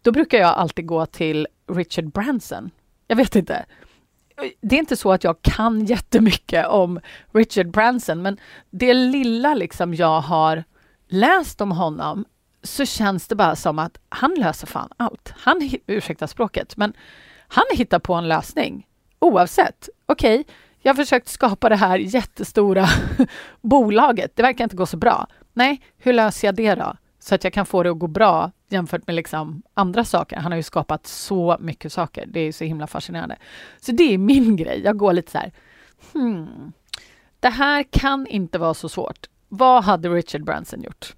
Då 0.02 0.12
brukar 0.12 0.38
jag 0.38 0.54
alltid 0.54 0.86
gå 0.86 1.06
till 1.06 1.46
Richard 1.68 2.12
Branson. 2.12 2.70
Jag 3.06 3.16
vet 3.16 3.36
inte. 3.36 3.64
Det 4.60 4.76
är 4.76 4.80
inte 4.80 4.96
så 4.96 5.12
att 5.12 5.24
jag 5.24 5.42
kan 5.42 5.84
jättemycket 5.84 6.66
om 6.66 7.00
Richard 7.32 7.70
Branson, 7.70 8.22
men 8.22 8.38
det 8.70 8.94
lilla 8.94 9.54
liksom 9.54 9.94
jag 9.94 10.20
har 10.20 10.64
läst 11.08 11.60
om 11.60 11.72
honom 11.72 12.24
så 12.62 12.86
känns 12.86 13.28
det 13.28 13.34
bara 13.34 13.56
som 13.56 13.78
att 13.78 13.98
han 14.08 14.34
löser 14.38 14.66
fan 14.66 14.88
allt. 14.96 15.32
Han, 15.36 15.70
ursäkta 15.86 16.26
språket, 16.26 16.76
men 16.76 16.92
han 17.48 17.64
hittar 17.72 17.98
på 17.98 18.14
en 18.14 18.28
lösning 18.28 18.86
oavsett. 19.18 19.88
Okej, 20.06 20.40
okay, 20.40 20.54
jag 20.82 20.94
har 20.94 20.96
försökt 20.96 21.28
skapa 21.28 21.68
det 21.68 21.76
här 21.76 21.98
jättestora 21.98 22.86
bolaget. 23.60 24.36
Det 24.36 24.42
verkar 24.42 24.64
inte 24.64 24.76
gå 24.76 24.86
så 24.86 24.96
bra. 24.96 25.26
Nej, 25.52 25.82
hur 25.98 26.12
löser 26.12 26.48
jag 26.48 26.54
det 26.54 26.74
då? 26.74 26.96
Så 27.18 27.34
att 27.34 27.44
jag 27.44 27.52
kan 27.52 27.66
få 27.66 27.82
det 27.82 27.90
att 27.90 27.98
gå 27.98 28.06
bra 28.06 28.50
jämfört 28.68 29.06
med 29.06 29.16
liksom 29.16 29.62
andra 29.74 30.04
saker. 30.04 30.36
Han 30.36 30.52
har 30.52 30.56
ju 30.56 30.62
skapat 30.62 31.06
så 31.06 31.56
mycket 31.60 31.92
saker. 31.92 32.24
Det 32.26 32.40
är 32.40 32.52
så 32.52 32.64
himla 32.64 32.86
fascinerande. 32.86 33.36
Så 33.80 33.92
det 33.92 34.14
är 34.14 34.18
min 34.18 34.56
grej. 34.56 34.80
Jag 34.84 34.96
går 34.96 35.12
lite 35.12 35.30
så 35.30 35.38
här. 35.38 35.52
Hmm, 36.12 36.72
det 37.40 37.48
här 37.48 37.82
kan 37.90 38.26
inte 38.26 38.58
vara 38.58 38.74
så 38.74 38.88
svårt. 38.88 39.26
Vad 39.48 39.84
hade 39.84 40.08
Richard 40.08 40.44
Branson 40.44 40.82
gjort? 40.82 41.14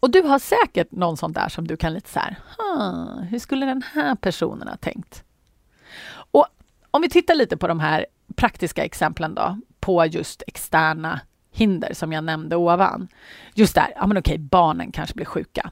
Och 0.00 0.10
du 0.10 0.22
har 0.22 0.38
säkert 0.38 0.92
någon 0.92 1.16
sån 1.16 1.32
där 1.32 1.48
som 1.48 1.66
du 1.66 1.76
kan 1.76 1.92
lite 1.92 2.10
så 2.10 2.20
här. 2.20 2.36
Hur 3.30 3.38
skulle 3.38 3.66
den 3.66 3.82
här 3.94 4.14
personen 4.14 4.68
ha 4.68 4.76
tänkt? 4.76 5.24
Och 6.10 6.46
om 6.90 7.02
vi 7.02 7.08
tittar 7.08 7.34
lite 7.34 7.56
på 7.56 7.68
de 7.68 7.80
här 7.80 8.06
praktiska 8.38 8.84
exemplen 8.84 9.34
då 9.34 9.58
på 9.80 10.06
just 10.06 10.42
externa 10.46 11.20
hinder 11.50 11.94
som 11.94 12.12
jag 12.12 12.24
nämnde 12.24 12.56
ovan. 12.56 13.08
Just 13.54 13.74
där, 13.74 13.92
ja 13.96 14.06
men 14.06 14.18
okej, 14.18 14.38
barnen 14.38 14.92
kanske 14.92 15.14
blir 15.14 15.26
sjuka 15.26 15.70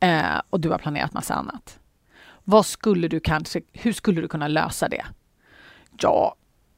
eh, 0.00 0.40
och 0.50 0.60
du 0.60 0.70
har 0.70 0.78
planerat 0.78 1.12
massa 1.12 1.34
annat. 1.34 1.78
Vad 2.44 2.66
skulle 2.66 3.08
du 3.08 3.20
kanske, 3.20 3.60
hur 3.72 3.92
skulle 3.92 4.20
du 4.20 4.28
kunna 4.28 4.48
lösa 4.48 4.88
det? 4.88 5.04
Ja, 6.00 6.34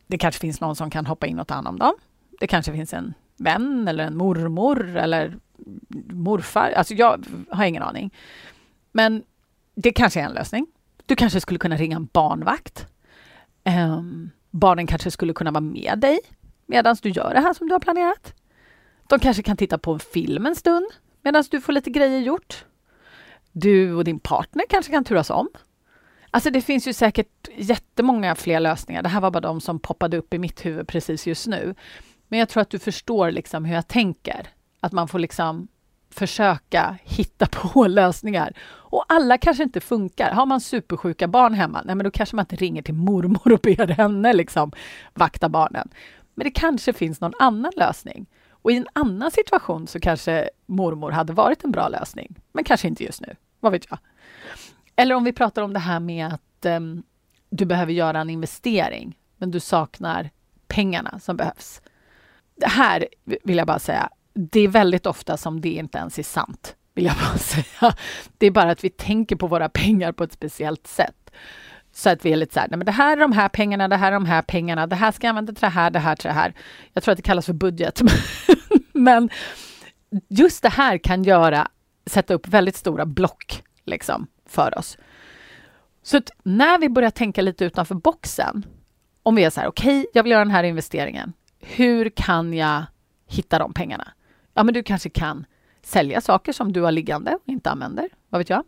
det 0.07 0.19
kanske 0.19 0.41
finns 0.41 0.61
någon 0.61 0.77
som 0.77 0.91
kan 0.91 1.07
hoppa 1.07 1.27
in 1.27 1.39
och 1.39 1.49
ta 1.49 1.55
hand 1.55 1.69
om 1.69 1.79
dem. 1.79 1.95
Det 2.41 2.47
kanske 2.47 2.73
finns 2.73 2.95
en 2.95 3.15
vän 3.37 3.89
eller 3.89 4.05
en 4.05 4.17
mormor 4.17 4.97
eller 4.97 5.39
morfar. 6.11 6.73
Alltså 6.77 6.95
jag 6.95 7.27
har 7.51 7.65
ingen 7.65 7.83
aning. 7.83 8.15
Men 8.93 9.23
det 9.75 9.93
kanske 9.93 10.21
är 10.21 10.25
en 10.25 10.33
lösning. 10.33 10.67
Du 11.07 11.17
kanske 11.17 11.41
skulle 11.41 11.59
kunna 11.59 11.77
ringa 11.77 11.97
en 11.97 12.09
barnvakt. 12.13 12.87
Um, 13.65 14.31
barnen 14.53 14.87
kanske 14.87 15.11
skulle 15.11 15.33
kunna 15.33 15.51
vara 15.51 15.61
med 15.61 15.99
dig 15.99 16.21
medan 16.67 16.97
du 17.03 17.09
gör 17.09 17.35
det 17.35 17.41
här 17.41 17.55
som 17.55 17.69
du 17.69 17.75
har 17.75 17.81
planerat. 17.81 18.35
De 19.09 19.19
kanske 19.19 19.43
kan 19.43 19.57
titta 19.57 19.79
på 19.79 19.93
en 19.93 20.01
film 20.01 20.47
en 20.47 20.57
stund 20.57 20.87
medan 21.23 21.45
du 21.51 21.61
får 21.61 21.73
lite 21.73 21.91
grejer 21.91 22.21
gjort. 22.21 22.65
Du 23.53 23.95
och 23.95 24.05
din 24.05 24.21
partner 24.21 24.65
kanske 24.69 24.93
kan 24.93 25.05
turas 25.05 25.31
om. 25.31 25.49
Alltså 26.31 26.51
det 26.51 26.61
finns 26.61 26.89
ju 26.89 26.93
säkert 26.93 27.49
jättemånga 27.57 28.35
fler 28.35 28.61
lösningar. 28.61 29.03
Det 29.03 29.09
här 29.09 29.21
var 29.21 29.31
bara 29.31 29.41
de 29.41 29.61
som 29.61 29.79
poppade 29.79 30.17
upp 30.17 30.35
i 30.35 30.39
mitt 30.39 30.67
huvud 30.67 30.89
precis 30.89 31.27
just 31.27 31.47
nu. 31.47 31.75
Men 32.29 32.39
jag 32.39 32.49
tror 32.49 32.61
att 32.61 32.71
du 32.71 32.79
förstår 32.79 33.31
liksom 33.31 33.65
hur 33.65 33.75
jag 33.75 33.89
tänker. 33.89 34.49
Att 34.81 34.93
man 34.93 35.09
får 35.09 35.19
liksom 35.19 35.69
försöka 36.15 36.99
hitta 37.03 37.47
på 37.51 37.87
lösningar. 37.87 38.53
Och 38.65 39.05
alla 39.09 39.39
kanske 39.39 39.63
inte 39.63 39.81
funkar. 39.81 40.31
Har 40.31 40.47
man 40.47 40.61
supersjuka 40.61 41.29
barn 41.29 41.55
hemma, 41.55 41.83
nej 41.85 41.95
men 41.95 42.05
då 42.05 42.11
kanske 42.11 42.37
man 42.37 42.43
inte 42.43 42.57
ringer 42.57 42.83
till 42.83 42.95
mormor 42.95 43.53
och 43.53 43.61
ber 43.63 43.87
henne 43.87 44.33
liksom 44.33 44.73
vakta 45.15 45.49
barnen. 45.49 45.89
Men 46.35 46.45
det 46.45 46.51
kanske 46.51 46.93
finns 46.93 47.21
någon 47.21 47.35
annan 47.39 47.73
lösning. 47.77 48.27
Och 48.51 48.73
i 48.73 48.77
en 48.77 48.87
annan 48.93 49.31
situation 49.31 49.87
så 49.87 50.01
kanske 50.01 50.51
mormor 50.67 51.11
hade 51.11 51.33
varit 51.33 51.65
en 51.65 51.71
bra 51.71 51.89
lösning. 51.89 52.37
Men 52.53 52.65
kanske 52.65 52.89
inte 52.89 53.05
just 53.05 53.21
nu. 53.21 53.37
Vad 53.61 53.73
vet 53.73 53.87
jag? 53.91 53.99
Eller 54.97 55.15
om 55.15 55.25
vi 55.25 55.33
pratar 55.33 55.63
om 55.63 55.73
det 55.73 55.79
här 55.79 56.01
med 56.01 56.27
att 56.27 56.67
um, 56.67 57.03
du 57.51 57.65
behöver 57.65 57.93
göra 57.93 58.21
en 58.21 58.31
investering, 58.31 59.19
men 59.37 59.51
du 59.51 59.61
saknar 59.61 60.31
pengarna 60.69 61.19
som 61.19 61.37
behövs. 61.37 61.83
Det 62.57 62.69
här 62.69 63.09
vill 63.25 63.57
jag 63.57 63.67
bara 63.67 63.79
säga, 63.79 64.11
det 64.35 64.61
är 64.61 64.69
väldigt 64.69 65.07
ofta 65.07 65.37
som 65.37 65.61
det 65.61 65.69
inte 65.69 65.99
ens 65.99 66.19
är 66.19 66.23
sant, 66.23 66.77
vill 66.95 67.05
jag 67.05 67.15
bara 67.29 67.39
säga. 67.39 67.95
Det 68.39 68.47
är 68.47 68.51
bara 68.51 68.71
att 68.71 68.85
vi 68.85 68.91
tänker 68.91 69.37
på 69.37 69.47
våra 69.47 69.69
pengar 69.69 70.13
på 70.13 70.25
ett 70.25 70.33
speciellt 70.33 70.87
sätt. 70.87 71.31
Så 71.95 72.11
att 72.11 72.25
vi 72.25 72.33
är 72.33 72.37
lite 72.37 72.55
så 72.55 72.61
här, 72.61 72.69
nej 72.69 72.77
men 72.77 72.87
det 72.87 72.93
här 72.93 73.17
är 73.17 73.21
de 73.21 73.33
här 73.33 73.49
pengarna, 73.49 73.89
det 73.89 73.97
här 73.97 74.09
är 74.09 74.13
de 74.13 74.27
här 74.27 74.43
pengarna, 74.43 74.87
det 74.87 74.97
här 74.97 75.13
ska 75.13 75.27
jag 75.27 75.29
använda 75.29 75.53
till 75.53 75.61
det 75.61 75.69
här, 75.69 75.91
det 75.91 75.99
här 75.99 76.17
till 76.17 76.29
det 76.29 76.35
här. 76.35 76.55
Jag 76.93 77.03
tror 77.03 77.13
att 77.13 77.17
det 77.19 77.23
kallas 77.23 77.47
för 77.47 77.53
budget. 77.53 78.01
men 78.93 79.31
just 80.29 80.63
det 80.63 80.69
här 80.69 80.99
kan 80.99 81.25
göra, 81.25 81.69
sätta 82.07 82.35
upp 82.35 82.49
väldigt 82.49 82.77
stora 82.77 83.07
block 83.07 83.63
liksom, 83.85 84.27
för 84.47 84.79
oss. 84.79 84.99
Så 86.03 86.17
att 86.17 86.31
när 86.43 86.79
vi 86.79 86.89
börjar 86.89 87.11
tänka 87.11 87.43
lite 87.43 87.65
utanför 87.65 87.95
boxen, 87.95 88.67
om 89.23 89.35
vi 89.35 89.45
är 89.45 89.51
så 89.51 89.61
här, 89.61 89.69
okej, 89.69 90.01
okay, 90.01 90.11
jag 90.15 90.23
vill 90.23 90.33
göra 90.33 90.45
den 90.45 90.51
här 90.51 90.65
investeringen. 90.65 91.33
Hur 91.61 92.11
kan 92.11 92.55
jag 92.55 92.85
hitta 93.27 93.59
de 93.59 93.73
pengarna? 93.73 94.09
Ja, 94.55 94.63
men 94.63 94.75
du 94.75 94.83
kanske 94.83 95.11
kan 95.11 95.47
sälja 95.83 96.21
saker 96.21 96.53
som 96.53 96.73
du 96.73 96.83
har 96.83 96.93
liggande 96.93 97.35
och 97.35 97.49
inte 97.49 97.71
använder. 97.71 98.09
Vad 98.29 98.39
vet 98.39 98.51
jag? 98.51 98.65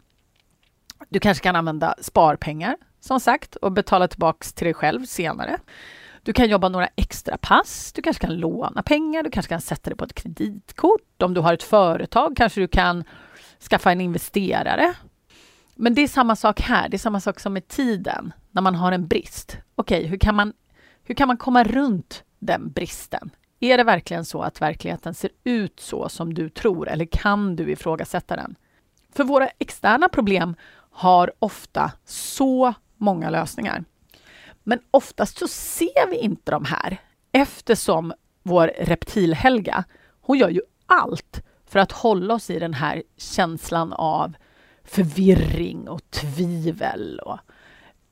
Du 1.08 1.20
kanske 1.20 1.42
kan 1.42 1.56
använda 1.56 1.94
sparpengar 2.00 2.76
som 3.00 3.20
sagt 3.20 3.56
och 3.56 3.72
betala 3.72 4.08
tillbaks 4.08 4.52
till 4.52 4.64
dig 4.64 4.74
själv 4.74 5.04
senare. 5.06 5.58
Du 6.22 6.32
kan 6.32 6.48
jobba 6.48 6.68
några 6.68 6.88
extra 6.96 7.36
pass, 7.36 7.92
du 7.92 8.02
kanske 8.02 8.26
kan 8.26 8.36
låna 8.36 8.82
pengar, 8.82 9.22
du 9.22 9.30
kanske 9.30 9.50
kan 9.50 9.60
sätta 9.60 9.90
det 9.90 9.96
på 9.96 10.04
ett 10.04 10.14
kreditkort. 10.14 11.22
Om 11.22 11.34
du 11.34 11.40
har 11.40 11.54
ett 11.54 11.62
företag 11.62 12.36
kanske 12.36 12.60
du 12.60 12.68
kan 12.68 13.04
skaffa 13.70 13.92
en 13.92 14.00
investerare. 14.00 14.94
Men 15.74 15.94
det 15.94 16.02
är 16.02 16.08
samma 16.08 16.36
sak 16.36 16.60
här, 16.60 16.88
det 16.88 16.96
är 16.96 16.98
samma 16.98 17.20
sak 17.20 17.40
som 17.40 17.52
med 17.52 17.68
tiden 17.68 18.32
när 18.50 18.62
man 18.62 18.74
har 18.74 18.92
en 18.92 19.06
brist. 19.06 19.58
Okej, 19.74 19.98
okay, 19.98 20.10
hur, 20.10 20.18
kan 20.18 20.34
man, 20.34 20.52
hur 21.04 21.14
kan 21.14 21.28
man 21.28 21.36
komma 21.36 21.64
runt 21.64 22.24
den 22.38 22.72
bristen? 22.72 23.30
Är 23.64 23.76
det 23.76 23.84
verkligen 23.84 24.24
så 24.24 24.42
att 24.42 24.60
verkligheten 24.62 25.14
ser 25.14 25.30
ut 25.44 25.80
så 25.80 26.08
som 26.08 26.34
du 26.34 26.48
tror 26.48 26.88
eller 26.88 27.04
kan 27.04 27.56
du 27.56 27.72
ifrågasätta 27.72 28.36
den? 28.36 28.54
För 29.12 29.24
våra 29.24 29.48
externa 29.58 30.08
problem 30.08 30.54
har 30.90 31.32
ofta 31.38 31.92
så 32.04 32.74
många 32.96 33.30
lösningar. 33.30 33.84
Men 34.62 34.78
oftast 34.90 35.38
så 35.38 35.48
ser 35.48 36.10
vi 36.10 36.16
inte 36.16 36.50
de 36.50 36.64
här 36.64 37.00
eftersom 37.32 38.12
vår 38.42 38.72
reptilhelga, 38.78 39.84
hon 40.20 40.38
gör 40.38 40.50
ju 40.50 40.60
allt 40.86 41.42
för 41.66 41.78
att 41.78 41.92
hålla 41.92 42.34
oss 42.34 42.50
i 42.50 42.58
den 42.58 42.74
här 42.74 43.02
känslan 43.16 43.92
av 43.92 44.34
förvirring 44.84 45.88
och 45.88 46.10
tvivel. 46.10 47.18
Och 47.18 47.38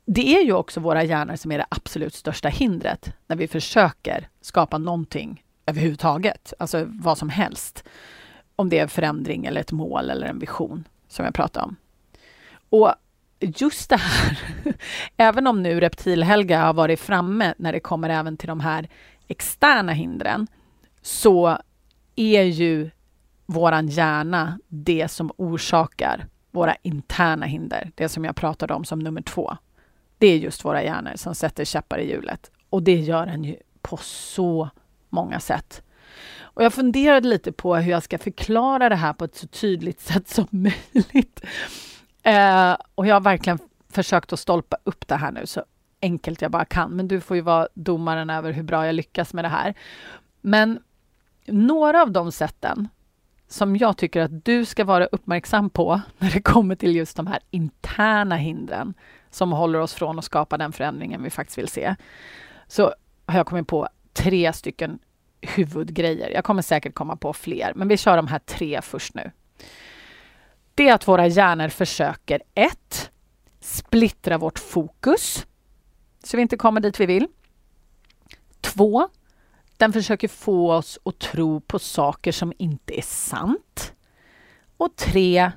det 0.05 0.35
är 0.35 0.43
ju 0.43 0.53
också 0.53 0.79
våra 0.79 1.03
hjärnor 1.03 1.35
som 1.35 1.51
är 1.51 1.57
det 1.57 1.65
absolut 1.69 2.13
största 2.13 2.49
hindret 2.49 3.13
när 3.27 3.35
vi 3.35 3.47
försöker 3.47 4.29
skapa 4.41 4.77
någonting 4.77 5.42
överhuvudtaget, 5.65 6.53
alltså 6.59 6.85
vad 6.87 7.17
som 7.17 7.29
helst. 7.29 7.83
Om 8.55 8.69
det 8.69 8.79
är 8.79 8.87
förändring 8.87 9.45
eller 9.45 9.61
ett 9.61 9.71
mål 9.71 10.09
eller 10.09 10.27
en 10.27 10.39
vision 10.39 10.87
som 11.07 11.25
jag 11.25 11.33
pratade 11.33 11.65
om. 11.65 11.75
Och 12.69 12.93
just 13.39 13.89
det 13.89 13.97
här, 13.97 14.39
även 15.17 15.47
om 15.47 15.63
nu 15.63 15.79
reptilhelga 15.79 16.61
har 16.61 16.73
varit 16.73 16.99
framme 16.99 17.53
när 17.57 17.73
det 17.73 17.79
kommer 17.79 18.09
även 18.09 18.37
till 18.37 18.47
de 18.47 18.59
här 18.59 18.89
externa 19.27 19.91
hindren, 19.91 20.47
så 21.01 21.57
är 22.15 22.43
ju 22.43 22.91
våran 23.45 23.87
hjärna 23.87 24.59
det 24.67 25.07
som 25.07 25.31
orsakar 25.37 26.27
våra 26.51 26.75
interna 26.81 27.45
hinder. 27.45 27.91
Det 27.95 28.09
som 28.09 28.25
jag 28.25 28.35
pratade 28.35 28.73
om 28.73 28.85
som 28.85 28.99
nummer 28.99 29.21
två. 29.21 29.57
Det 30.17 30.27
är 30.27 30.37
just 30.37 30.65
våra 30.65 30.83
hjärnor 30.83 31.11
som 31.15 31.35
sätter 31.35 31.65
käppar 31.65 31.97
i 31.97 32.09
hjulet. 32.09 32.51
Och 32.69 32.83
det 32.83 32.95
gör 32.95 33.25
den 33.25 33.43
ju 33.43 33.55
på 33.81 33.97
så 33.97 34.69
många 35.13 35.39
sätt. 35.39 35.83
Och 36.41 36.63
jag 36.63 36.73
funderade 36.73 37.27
lite 37.27 37.51
på 37.51 37.75
hur 37.75 37.91
jag 37.91 38.03
ska 38.03 38.17
förklara 38.17 38.89
det 38.89 38.95
här 38.95 39.13
på 39.13 39.25
ett 39.25 39.35
så 39.35 39.47
tydligt 39.47 40.01
sätt 40.11 40.27
som 40.27 40.47
möjligt. 40.51 41.41
Eh, 42.23 42.77
och 42.95 43.07
jag 43.07 43.15
har 43.15 43.21
verkligen 43.21 43.59
försökt 43.89 44.33
att 44.33 44.39
stolpa 44.39 44.77
upp 44.83 45.07
det 45.07 45.15
här 45.15 45.31
nu 45.31 45.45
så 45.45 45.63
enkelt 46.01 46.41
jag 46.41 46.51
bara 46.51 46.65
kan. 46.65 46.91
Men 46.91 47.07
du 47.07 47.21
får 47.21 47.35
ju 47.35 47.41
vara 47.41 47.67
domaren 47.73 48.29
över 48.29 48.51
hur 48.51 48.63
bra 48.63 48.85
jag 48.85 48.95
lyckas 48.95 49.33
med 49.33 49.45
det 49.45 49.49
här. 49.49 49.73
Men 50.41 50.79
några 51.45 52.01
av 52.01 52.11
de 52.11 52.31
sätten 52.31 52.87
som 53.47 53.75
jag 53.75 53.97
tycker 53.97 54.21
att 54.21 54.45
du 54.45 54.65
ska 54.65 54.85
vara 54.85 55.05
uppmärksam 55.05 55.69
på 55.69 56.01
när 56.17 56.31
det 56.31 56.41
kommer 56.41 56.75
till 56.75 56.95
just 56.95 57.17
de 57.17 57.27
här 57.27 57.39
interna 57.49 58.35
hindren 58.35 58.93
som 59.29 59.51
håller 59.51 59.79
oss 59.79 59.93
från 59.93 60.19
att 60.19 60.25
skapa 60.25 60.57
den 60.57 60.71
förändringen 60.71 61.23
vi 61.23 61.29
faktiskt 61.29 61.57
vill 61.57 61.67
se. 61.67 61.95
Så 62.67 62.93
har 63.25 63.37
jag 63.37 63.45
kommit 63.45 63.67
på 63.67 63.87
tre 64.13 64.53
stycken 64.53 64.99
huvudgrejer. 65.41 66.29
Jag 66.29 66.43
kommer 66.43 66.61
säkert 66.61 66.93
komma 66.93 67.15
på 67.15 67.33
fler, 67.33 67.73
men 67.75 67.87
vi 67.87 67.97
kör 67.97 68.17
de 68.17 68.27
här 68.27 68.39
tre 68.39 68.81
först 68.81 69.13
nu. 69.13 69.31
Det 70.75 70.89
är 70.89 70.93
att 70.93 71.07
våra 71.07 71.27
hjärnor 71.27 71.69
försöker 71.69 72.41
ett, 72.53 73.09
Splittra 73.59 74.37
vårt 74.37 74.59
fokus 74.59 75.45
så 76.23 76.37
vi 76.37 76.41
inte 76.41 76.57
kommer 76.57 76.81
dit 76.81 76.99
vi 76.99 77.05
vill. 77.05 77.27
Två, 78.61 79.09
den 79.77 79.93
försöker 79.93 80.27
få 80.27 80.73
oss 80.73 80.99
att 81.05 81.19
tro 81.19 81.61
på 81.61 81.79
saker 81.79 82.31
som 82.31 82.53
inte 82.57 82.97
är 82.97 83.01
sant. 83.01 83.93
Och 84.77 84.95
tre, 84.95 85.51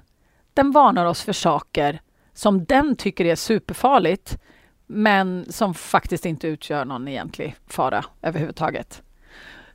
den 0.54 0.72
varnar 0.72 1.06
oss 1.06 1.22
för 1.22 1.32
saker 1.32 2.00
som 2.32 2.64
den 2.64 2.96
tycker 2.96 3.24
är 3.24 3.36
superfarligt 3.36 4.38
men 4.86 5.52
som 5.52 5.74
faktiskt 5.74 6.26
inte 6.26 6.48
utgör 6.48 6.84
någon 6.84 7.08
egentlig 7.08 7.56
fara 7.66 8.04
överhuvudtaget. 8.22 9.02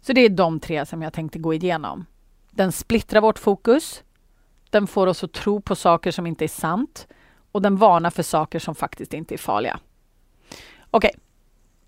Så 0.02 0.14
det 0.14 0.22
är 0.22 0.30
de 0.30 0.60
tre 0.60 0.86
som 0.86 1.02
jag 1.02 1.14
tänkte 1.14 1.40
gå 1.40 1.54
igenom. 1.54 2.06
Den 2.52 2.72
splittrar 2.72 3.22
vårt 3.22 3.40
fokus. 3.40 4.04
Den 4.70 4.88
får 4.88 5.08
oss 5.08 5.24
att 5.24 5.34
tro 5.34 5.62
på 5.62 5.76
saker 5.76 6.12
som 6.12 6.28
inte 6.28 6.46
är 6.46 6.48
sant 6.48 7.08
och 7.52 7.62
den 7.62 7.78
varnar 7.78 8.10
för 8.10 8.24
saker 8.24 8.60
som 8.60 8.76
faktiskt 8.76 9.14
inte 9.14 9.36
är 9.36 9.38
farliga. 9.38 9.80
Okej, 10.92 11.12
okay. 11.14 11.22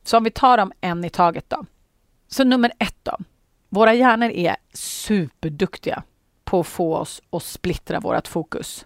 så 0.04 0.18
om 0.18 0.24
vi 0.24 0.32
tar 0.32 0.58
dem 0.58 0.72
en 0.82 1.06
i 1.06 1.10
taget 1.10 1.50
då. 1.50 1.66
Så 2.28 2.44
nummer 2.44 2.72
ett 2.80 2.98
då. 3.04 3.18
Våra 3.70 3.94
hjärnor 3.94 4.30
är 4.30 4.56
superduktiga 4.74 6.04
på 6.44 6.60
att 6.60 6.68
få 6.68 6.96
oss 6.96 7.22
att 7.30 7.44
splittra 7.44 8.00
vårt 8.00 8.28
fokus. 8.28 8.86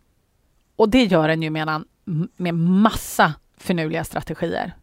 Och 0.75 0.89
det 0.89 1.03
gör 1.03 1.27
den 1.27 1.41
ju 1.41 1.49
med, 1.49 1.69
en, 1.69 1.85
med 2.35 2.55
massa 2.55 3.33
finurliga 3.57 4.03
strategier. 4.03 4.73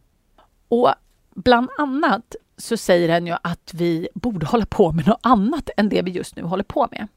Och 0.67 0.93
bland 1.35 1.69
annat 1.77 2.35
så 2.57 2.77
säger 2.77 3.07
den 3.07 3.27
ju 3.27 3.35
att 3.41 3.73
vi 3.73 4.07
borde 4.13 4.45
hålla 4.45 4.65
på 4.65 4.91
med 4.91 5.07
något 5.07 5.19
annat 5.21 5.69
än 5.77 5.89
det 5.89 6.01
vi 6.01 6.11
just 6.11 6.35
nu 6.35 6.43
håller 6.43 6.63
på 6.63 6.87
med. 6.91 7.07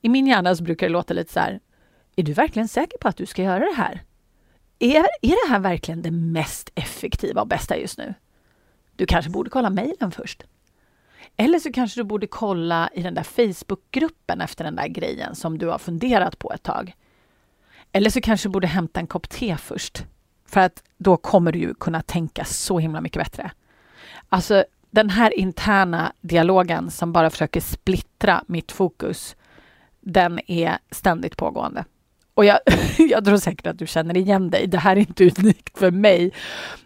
I 0.00 0.08
min 0.08 0.26
hjärna 0.26 0.54
så 0.54 0.62
brukar 0.64 0.86
det 0.86 0.92
låta 0.92 1.14
lite 1.14 1.32
så 1.32 1.40
här. 1.40 1.60
Är 2.16 2.22
du 2.22 2.32
verkligen 2.32 2.68
säker 2.68 2.98
på 2.98 3.08
att 3.08 3.16
du 3.16 3.26
ska 3.26 3.42
göra 3.42 3.64
det 3.64 3.76
här? 3.76 4.02
Är, 4.78 5.06
är 5.22 5.46
det 5.46 5.52
här 5.52 5.58
verkligen 5.58 6.02
det 6.02 6.10
mest 6.10 6.70
effektiva 6.74 7.40
och 7.40 7.48
bästa 7.48 7.76
just 7.76 7.98
nu? 7.98 8.14
Du 8.96 9.06
kanske 9.06 9.30
borde 9.30 9.50
kolla 9.50 9.70
mejlen 9.70 10.10
först. 10.10 10.44
Eller 11.36 11.58
så 11.58 11.72
kanske 11.72 12.00
du 12.00 12.04
borde 12.04 12.26
kolla 12.26 12.90
i 12.92 13.02
den 13.02 13.14
där 13.14 13.22
Facebookgruppen 13.22 14.40
efter 14.40 14.64
den 14.64 14.76
där 14.76 14.88
grejen 14.88 15.34
som 15.34 15.58
du 15.58 15.66
har 15.66 15.78
funderat 15.78 16.38
på 16.38 16.52
ett 16.52 16.62
tag. 16.62 16.94
Eller 17.92 18.10
så 18.10 18.20
kanske 18.20 18.48
du 18.48 18.52
borde 18.52 18.66
hämta 18.66 19.00
en 19.00 19.06
kopp 19.06 19.28
te 19.28 19.56
först. 19.56 20.04
För 20.46 20.60
att 20.60 20.82
då 20.98 21.16
kommer 21.16 21.52
du 21.52 21.58
ju 21.58 21.74
kunna 21.74 22.02
tänka 22.02 22.44
så 22.44 22.78
himla 22.78 23.00
mycket 23.00 23.22
bättre. 23.22 23.50
Alltså 24.28 24.64
den 24.90 25.10
här 25.10 25.38
interna 25.38 26.12
dialogen 26.20 26.90
som 26.90 27.12
bara 27.12 27.30
försöker 27.30 27.60
splittra 27.60 28.44
mitt 28.46 28.72
fokus, 28.72 29.36
den 30.00 30.40
är 30.46 30.78
ständigt 30.90 31.36
pågående. 31.36 31.84
Och 32.34 32.44
jag, 32.44 32.58
jag 32.98 33.24
tror 33.24 33.36
säkert 33.36 33.66
att 33.66 33.78
du 33.78 33.86
känner 33.86 34.16
igen 34.16 34.50
dig. 34.50 34.66
Det 34.66 34.78
här 34.78 34.96
är 34.96 35.00
inte 35.00 35.30
unikt 35.38 35.78
för 35.78 35.90
mig. 35.90 36.32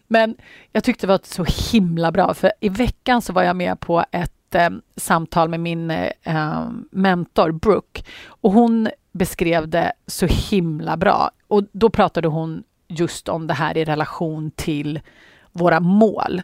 Men 0.07 0.37
jag 0.73 0.85
tyckte 0.85 1.07
det 1.07 1.13
var 1.13 1.21
så 1.23 1.45
himla 1.73 2.13
bra, 2.13 2.35
för 2.35 2.53
i 2.61 2.69
veckan 2.69 3.23
så 3.23 3.33
var 3.33 3.43
jag 3.43 3.57
med 3.57 3.81
på 3.81 4.05
ett 4.11 4.55
eh, 4.55 4.71
samtal 4.97 5.49
med 5.49 5.61
min 5.61 5.91
eh, 5.91 6.11
eh 6.23 6.69
mentor 6.91 7.53
Brooke 7.53 8.03
och 8.27 8.53
hon 8.53 8.89
beskrev 9.13 9.69
det 9.69 9.93
så 10.07 10.27
himla 10.27 10.97
bra. 10.97 11.31
Och 11.49 11.65
då 11.73 11.91
pratade 11.91 12.29
hon 12.29 12.63
just 12.89 13.29
om 13.29 13.47
det 13.47 13.55
här 13.55 13.77
i 13.77 13.85
relation 13.85 14.51
till 14.51 15.01
våra 15.53 15.81
mål. 15.81 16.43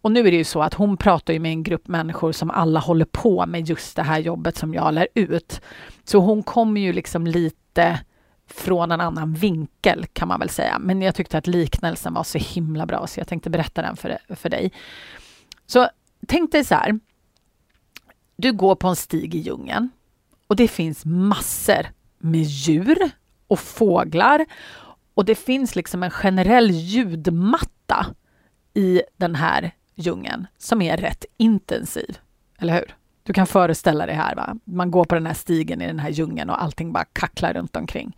Och 0.00 0.12
nu 0.12 0.20
är 0.20 0.30
det 0.30 0.36
ju 0.36 0.44
så 0.44 0.62
att 0.62 0.74
hon 0.74 0.96
pratar 0.96 1.32
ju 1.32 1.38
med 1.38 1.50
en 1.50 1.62
grupp 1.62 1.88
människor 1.88 2.32
som 2.32 2.50
alla 2.50 2.80
håller 2.80 3.04
på 3.04 3.46
med 3.46 3.68
just 3.68 3.96
det 3.96 4.02
här 4.02 4.18
jobbet 4.18 4.56
som 4.56 4.74
jag 4.74 4.94
lär 4.94 5.08
ut. 5.14 5.60
Så 6.04 6.18
hon 6.18 6.42
kommer 6.42 6.80
ju 6.80 6.92
liksom 6.92 7.26
lite 7.26 8.00
från 8.46 8.92
en 8.92 9.00
annan 9.00 9.34
vinkel 9.34 10.06
kan 10.12 10.28
man 10.28 10.40
väl 10.40 10.48
säga. 10.48 10.78
Men 10.78 11.02
jag 11.02 11.14
tyckte 11.14 11.38
att 11.38 11.46
liknelsen 11.46 12.14
var 12.14 12.24
så 12.24 12.38
himla 12.38 12.86
bra 12.86 13.06
så 13.06 13.20
jag 13.20 13.28
tänkte 13.28 13.50
berätta 13.50 13.82
den 13.82 13.96
för, 13.96 14.18
för 14.28 14.48
dig. 14.48 14.72
Så 15.66 15.88
tänk 16.26 16.52
dig 16.52 16.64
så 16.64 16.74
här. 16.74 17.00
Du 18.36 18.52
går 18.52 18.74
på 18.74 18.88
en 18.88 18.96
stig 18.96 19.34
i 19.34 19.38
djungeln 19.38 19.90
och 20.46 20.56
det 20.56 20.68
finns 20.68 21.04
massor 21.04 21.86
med 22.18 22.42
djur 22.42 23.10
och 23.48 23.58
fåglar 23.58 24.46
och 25.16 25.24
det 25.24 25.34
finns 25.34 25.76
liksom 25.76 26.02
en 26.02 26.10
generell 26.10 26.70
ljudmatta 26.70 28.06
i 28.74 29.02
den 29.16 29.34
här 29.34 29.74
djungeln 29.94 30.46
som 30.58 30.82
är 30.82 30.96
rätt 30.96 31.24
intensiv. 31.36 32.18
Eller 32.58 32.74
hur? 32.74 32.96
Du 33.22 33.32
kan 33.32 33.46
föreställa 33.46 34.06
dig 34.06 34.14
här, 34.14 34.34
va? 34.34 34.56
man 34.64 34.90
går 34.90 35.04
på 35.04 35.14
den 35.14 35.26
här 35.26 35.34
stigen 35.34 35.82
i 35.82 35.86
den 35.86 35.98
här 35.98 36.10
djungeln 36.10 36.50
och 36.50 36.62
allting 36.62 36.92
bara 36.92 37.04
kacklar 37.04 37.54
runt 37.54 37.76
omkring. 37.76 38.16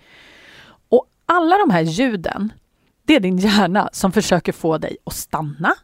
Och 0.89 1.07
alla 1.27 1.59
de 1.59 1.71
här 1.71 1.81
ljuden, 1.81 2.53
det 3.05 3.17
är 3.17 3.21
din 3.21 3.39
hjärna 3.39 3.89
som 3.93 4.13
försöker 4.13 4.53
få 4.53 4.79
dig 4.79 4.97
att 5.05 5.15
stanna 5.15 5.75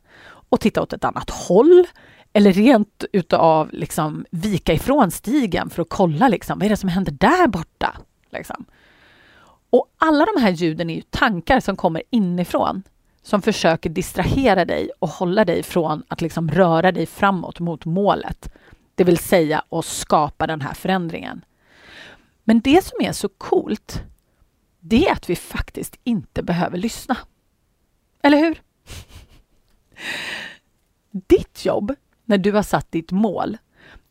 och 0.48 0.60
titta 0.60 0.82
åt 0.82 0.92
ett 0.92 1.04
annat 1.04 1.30
håll 1.30 1.86
eller 2.32 2.52
rent 2.52 3.04
utav 3.12 3.72
liksom 3.72 4.26
vika 4.30 4.72
ifrån 4.72 5.10
stigen 5.10 5.70
för 5.70 5.82
att 5.82 5.88
kolla 5.88 6.28
liksom, 6.28 6.58
vad 6.58 6.66
är 6.66 6.70
det 6.70 6.76
som 6.76 6.88
händer 6.88 7.12
där 7.12 7.48
borta? 7.48 7.96
Liksom. 8.30 8.64
Och 9.74 9.86
alla 9.98 10.26
de 10.34 10.42
här 10.42 10.50
ljuden 10.50 10.90
är 10.90 10.94
ju 10.94 11.02
tankar 11.02 11.60
som 11.60 11.76
kommer 11.76 12.02
inifrån 12.10 12.82
som 13.22 13.42
försöker 13.42 13.90
distrahera 13.90 14.64
dig 14.64 14.90
och 14.98 15.08
hålla 15.08 15.44
dig 15.44 15.62
från 15.62 16.02
att 16.08 16.20
liksom 16.20 16.50
röra 16.50 16.92
dig 16.92 17.06
framåt 17.06 17.60
mot 17.60 17.84
målet 17.84 18.50
det 18.94 19.04
vill 19.04 19.18
säga 19.18 19.64
att 19.68 19.84
skapa 19.84 20.46
den 20.46 20.60
här 20.60 20.74
förändringen. 20.74 21.44
Men 22.44 22.60
det 22.60 22.84
som 22.84 23.00
är 23.00 23.12
så 23.12 23.28
coolt, 23.28 24.02
det 24.80 25.08
är 25.08 25.12
att 25.12 25.30
vi 25.30 25.36
faktiskt 25.36 25.98
inte 26.04 26.42
behöver 26.42 26.78
lyssna. 26.78 27.16
Eller 28.22 28.38
hur? 28.38 28.62
Ditt 31.10 31.64
jobb, 31.64 31.94
när 32.24 32.38
du 32.38 32.52
har 32.52 32.62
satt 32.62 32.92
ditt 32.92 33.10
mål, 33.10 33.56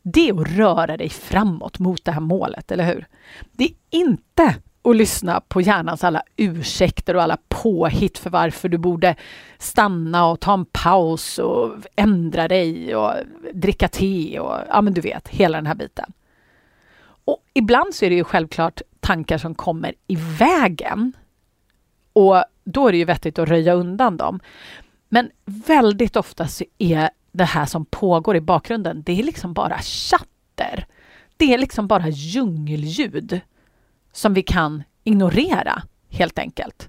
det 0.02 0.28
är 0.28 0.40
att 0.40 0.48
röra 0.48 0.96
dig 0.96 1.08
framåt 1.08 1.78
mot 1.78 2.04
det 2.04 2.12
här 2.12 2.20
målet, 2.20 2.70
eller 2.70 2.86
hur? 2.86 3.06
Det 3.52 3.64
är 3.64 3.74
inte 3.90 4.54
och 4.84 4.94
lyssna 4.94 5.40
på 5.40 5.60
hjärnans 5.60 6.04
alla 6.04 6.22
ursäkter 6.36 7.16
och 7.16 7.22
alla 7.22 7.38
påhitt 7.48 8.18
för 8.18 8.30
varför 8.30 8.68
du 8.68 8.78
borde 8.78 9.16
stanna 9.58 10.26
och 10.26 10.40
ta 10.40 10.54
en 10.54 10.64
paus 10.64 11.38
och 11.38 11.72
ändra 11.96 12.48
dig 12.48 12.96
och 12.96 13.12
dricka 13.52 13.88
te 13.88 14.38
och 14.38 14.58
ja, 14.68 14.80
men 14.80 14.94
du 14.94 15.00
vet, 15.00 15.28
hela 15.28 15.58
den 15.58 15.66
här 15.66 15.74
biten. 15.74 16.12
Och 17.24 17.44
ibland 17.54 17.94
så 17.94 18.04
är 18.04 18.10
det 18.10 18.16
ju 18.16 18.24
självklart 18.24 18.80
tankar 19.00 19.38
som 19.38 19.54
kommer 19.54 19.94
i 20.06 20.16
vägen. 20.38 21.12
Och 22.12 22.44
då 22.64 22.88
är 22.88 22.92
det 22.92 22.98
ju 22.98 23.04
vettigt 23.04 23.38
att 23.38 23.48
röja 23.48 23.74
undan 23.74 24.16
dem. 24.16 24.40
Men 25.08 25.30
väldigt 25.44 26.16
ofta 26.16 26.46
så 26.46 26.64
är 26.78 27.10
det 27.32 27.44
här 27.44 27.66
som 27.66 27.84
pågår 27.84 28.36
i 28.36 28.40
bakgrunden, 28.40 29.02
det 29.02 29.20
är 29.20 29.22
liksom 29.22 29.54
bara 29.54 29.78
chatter. 29.78 30.86
Det 31.36 31.54
är 31.54 31.58
liksom 31.58 31.88
bara 31.88 32.08
djungelljud 32.08 33.40
som 34.14 34.34
vi 34.34 34.42
kan 34.42 34.82
ignorera 35.04 35.82
helt 36.10 36.38
enkelt. 36.38 36.88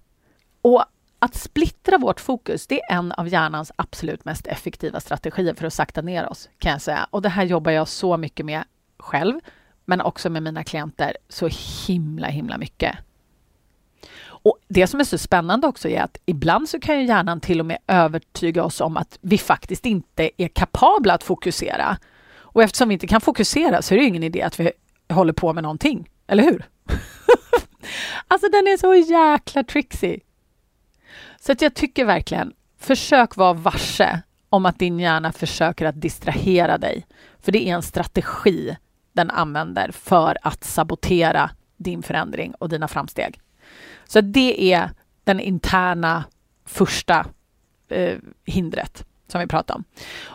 Och 0.62 0.86
att 1.20 1.36
splittra 1.36 1.98
vårt 1.98 2.20
fokus, 2.20 2.68
det 2.68 2.82
är 2.82 2.96
en 2.98 3.12
av 3.12 3.28
hjärnans 3.28 3.72
absolut 3.76 4.26
mest 4.26 4.48
effektiva 4.48 5.00
strategier 5.00 5.54
för 5.54 5.68
att 5.68 5.74
sakta 5.74 6.02
ner 6.02 6.30
oss, 6.30 6.50
kan 6.58 6.72
jag 6.72 6.82
säga. 6.82 7.08
Och 7.10 7.22
det 7.22 7.30
här 7.30 7.44
jobbar 7.44 7.72
jag 7.72 7.88
så 7.88 8.18
mycket 8.18 8.46
med 8.46 8.64
själv, 8.98 9.40
men 9.86 10.02
också 10.02 10.30
med 10.30 10.44
mina 10.44 10.64
klienter 10.64 11.18
så 11.30 11.50
himla, 11.88 12.28
himla 12.28 12.58
mycket. 12.58 12.98
Och 14.26 14.58
Det 14.68 14.88
som 14.88 15.00
är 15.00 15.04
så 15.04 15.18
spännande 15.18 15.68
också 15.68 15.90
är 15.90 16.02
att 16.02 16.18
ibland 16.26 16.70
så 16.70 16.80
kan 16.80 17.00
ju 17.00 17.06
hjärnan 17.06 17.42
till 17.42 17.60
och 17.60 17.66
med 17.66 17.78
övertyga 17.88 18.64
oss 18.64 18.82
om 18.82 18.98
att 18.98 19.18
vi 19.22 19.38
faktiskt 19.38 19.86
inte 19.86 20.30
är 20.38 20.48
kapabla 20.48 21.14
att 21.14 21.24
fokusera. 21.24 21.98
Och 22.38 22.64
eftersom 22.64 22.90
vi 22.90 22.94
inte 22.94 23.08
kan 23.08 23.22
fokusera 23.22 23.82
så 23.82 23.94
är 23.94 23.98
det 24.00 24.06
ingen 24.06 24.24
idé 24.24 24.42
att 24.42 24.60
vi 24.60 24.72
håller 25.10 25.34
på 25.34 25.54
med 25.54 25.64
någonting, 25.64 26.10
eller 26.28 26.44
hur? 26.44 26.66
alltså 28.28 28.50
den 28.50 28.68
är 28.68 28.78
så 28.78 28.96
jäkla 28.96 29.64
tricksy. 29.64 30.20
Så 31.40 31.52
att 31.52 31.62
jag 31.62 31.74
tycker 31.74 32.06
verkligen, 32.06 32.54
försök 32.80 33.36
vara 33.36 33.54
varse 33.54 34.22
om 34.50 34.66
att 34.66 34.80
din 34.80 35.00
hjärna 35.00 35.32
försöker 35.32 35.86
att 35.86 36.02
distrahera 36.02 36.78
dig. 36.78 37.06
För 37.40 37.52
det 37.52 37.70
är 37.70 37.76
en 37.76 37.82
strategi 37.82 38.78
den 39.14 39.30
använder 39.30 39.92
för 39.92 40.38
att 40.42 40.64
sabotera 40.64 41.50
din 41.78 42.04
förändring 42.04 42.54
och 42.54 42.70
dina 42.70 42.88
framsteg. 42.88 43.40
Så 44.06 44.22
det 44.22 44.74
är 44.74 44.90
den 45.24 45.40
interna 45.40 46.24
första 46.66 47.26
eh, 47.90 48.18
hindret 48.46 49.06
som 49.28 49.42
vi 49.42 49.48
pratar 49.48 49.76
om. 49.76 49.84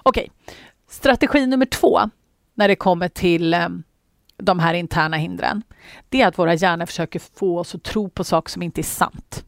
Okej, 0.03 0.31
okay. 0.45 0.55
Strategi 0.89 1.47
nummer 1.47 1.67
två 1.67 2.01
när 2.55 2.69
det 2.69 2.77
kommer 2.77 3.09
till 3.09 3.55
eh, 3.55 3.69
de 4.41 4.59
här 4.59 4.75
interna 4.75 5.17
hindren, 5.17 5.63
det 6.09 6.23
är 6.23 6.29
att 6.29 6.39
våra 6.39 6.55
hjärnor 6.55 6.87
försöker 6.87 7.21
få 7.35 7.59
oss 7.59 7.75
att 7.75 7.83
tro 7.83 8.09
på 8.09 8.25
saker 8.25 8.51
som 8.51 8.63
inte 8.63 8.81
är 8.81 8.83
sant. 8.83 9.45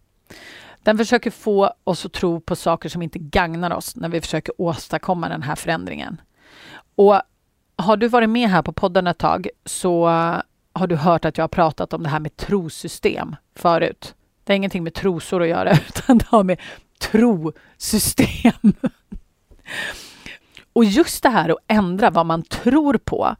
Den 0.82 0.98
försöker 0.98 1.30
få 1.30 1.74
oss 1.84 2.06
att 2.06 2.12
tro 2.12 2.40
på 2.40 2.56
saker 2.56 2.88
som 2.88 3.02
inte 3.02 3.18
gagnar 3.18 3.70
oss 3.70 3.96
när 3.96 4.08
vi 4.08 4.20
försöker 4.20 4.60
åstadkomma 4.60 5.28
den 5.28 5.42
här 5.42 5.56
förändringen. 5.56 6.20
Och 6.94 7.20
har 7.76 7.96
du 7.96 8.08
varit 8.08 8.30
med 8.30 8.48
här 8.48 8.62
på 8.62 8.72
podden 8.72 9.06
ett 9.06 9.18
tag 9.18 9.48
så 9.64 10.06
har 10.72 10.86
du 10.86 10.96
hört 10.96 11.24
att 11.24 11.38
jag 11.38 11.42
har 11.42 11.48
pratat 11.48 11.92
om 11.92 12.02
det 12.02 12.08
här 12.08 12.20
med 12.20 12.36
trosystem 12.36 13.36
förut. 13.56 14.14
Det 14.44 14.52
har 14.52 14.56
ingenting 14.56 14.84
med 14.84 14.94
trosor 14.94 15.42
att 15.42 15.48
göra, 15.48 15.72
utan 15.88 16.18
det 16.18 16.26
har 16.28 16.44
med 16.44 16.60
trosystem. 16.98 18.72
Och 20.72 20.84
just 20.84 21.22
det 21.22 21.28
här 21.28 21.48
att 21.48 21.58
ändra 21.68 22.10
vad 22.10 22.26
man 22.26 22.42
tror 22.42 22.98
på, 23.04 23.36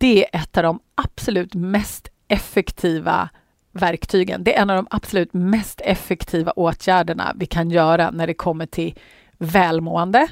det 0.00 0.24
är 0.24 0.40
ett 0.40 0.56
av 0.56 0.62
de 0.62 0.80
absolut 0.94 1.54
mest 1.54 2.08
effektiva 2.28 3.28
verktygen. 3.72 4.44
Det 4.44 4.56
är 4.56 4.62
en 4.62 4.70
av 4.70 4.76
de 4.76 4.86
absolut 4.90 5.34
mest 5.34 5.80
effektiva 5.80 6.52
åtgärderna 6.52 7.32
vi 7.36 7.46
kan 7.46 7.70
göra 7.70 8.10
när 8.10 8.26
det 8.26 8.34
kommer 8.34 8.66
till 8.66 8.98
välmående, 9.38 10.28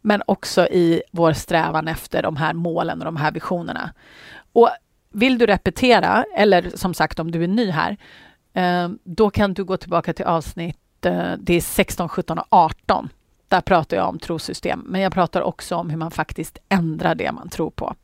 men 0.00 0.22
också 0.26 0.66
i 0.66 1.02
vår 1.12 1.32
strävan 1.32 1.88
efter 1.88 2.22
de 2.22 2.36
här 2.36 2.54
målen 2.54 2.98
och 2.98 3.04
de 3.04 3.16
här 3.16 3.32
visionerna. 3.32 3.94
Och 4.52 4.68
vill 5.12 5.38
du 5.38 5.46
repetera, 5.46 6.24
eller 6.36 6.70
som 6.74 6.94
sagt 6.94 7.18
om 7.18 7.30
du 7.30 7.44
är 7.44 7.48
ny 7.48 7.70
här, 7.70 7.96
eh, 8.52 8.88
då 9.04 9.30
kan 9.30 9.54
du 9.54 9.64
gå 9.64 9.76
tillbaka 9.76 10.12
till 10.12 10.24
avsnitt 10.24 11.06
eh, 11.06 11.32
det 11.38 11.54
är 11.54 11.60
16, 11.60 12.08
17 12.08 12.38
och 12.38 12.46
18. 12.50 13.08
Där 13.48 13.60
pratar 13.60 13.96
jag 13.96 14.08
om 14.08 14.18
trosystem, 14.18 14.84
men 14.86 15.00
jag 15.00 15.12
pratar 15.12 15.42
också 15.42 15.76
om 15.76 15.90
hur 15.90 15.96
man 15.96 16.10
faktiskt 16.10 16.58
ändrar 16.68 17.14
det 17.14 17.32
man 17.32 17.48
tror 17.48 17.70
på. 17.70 17.94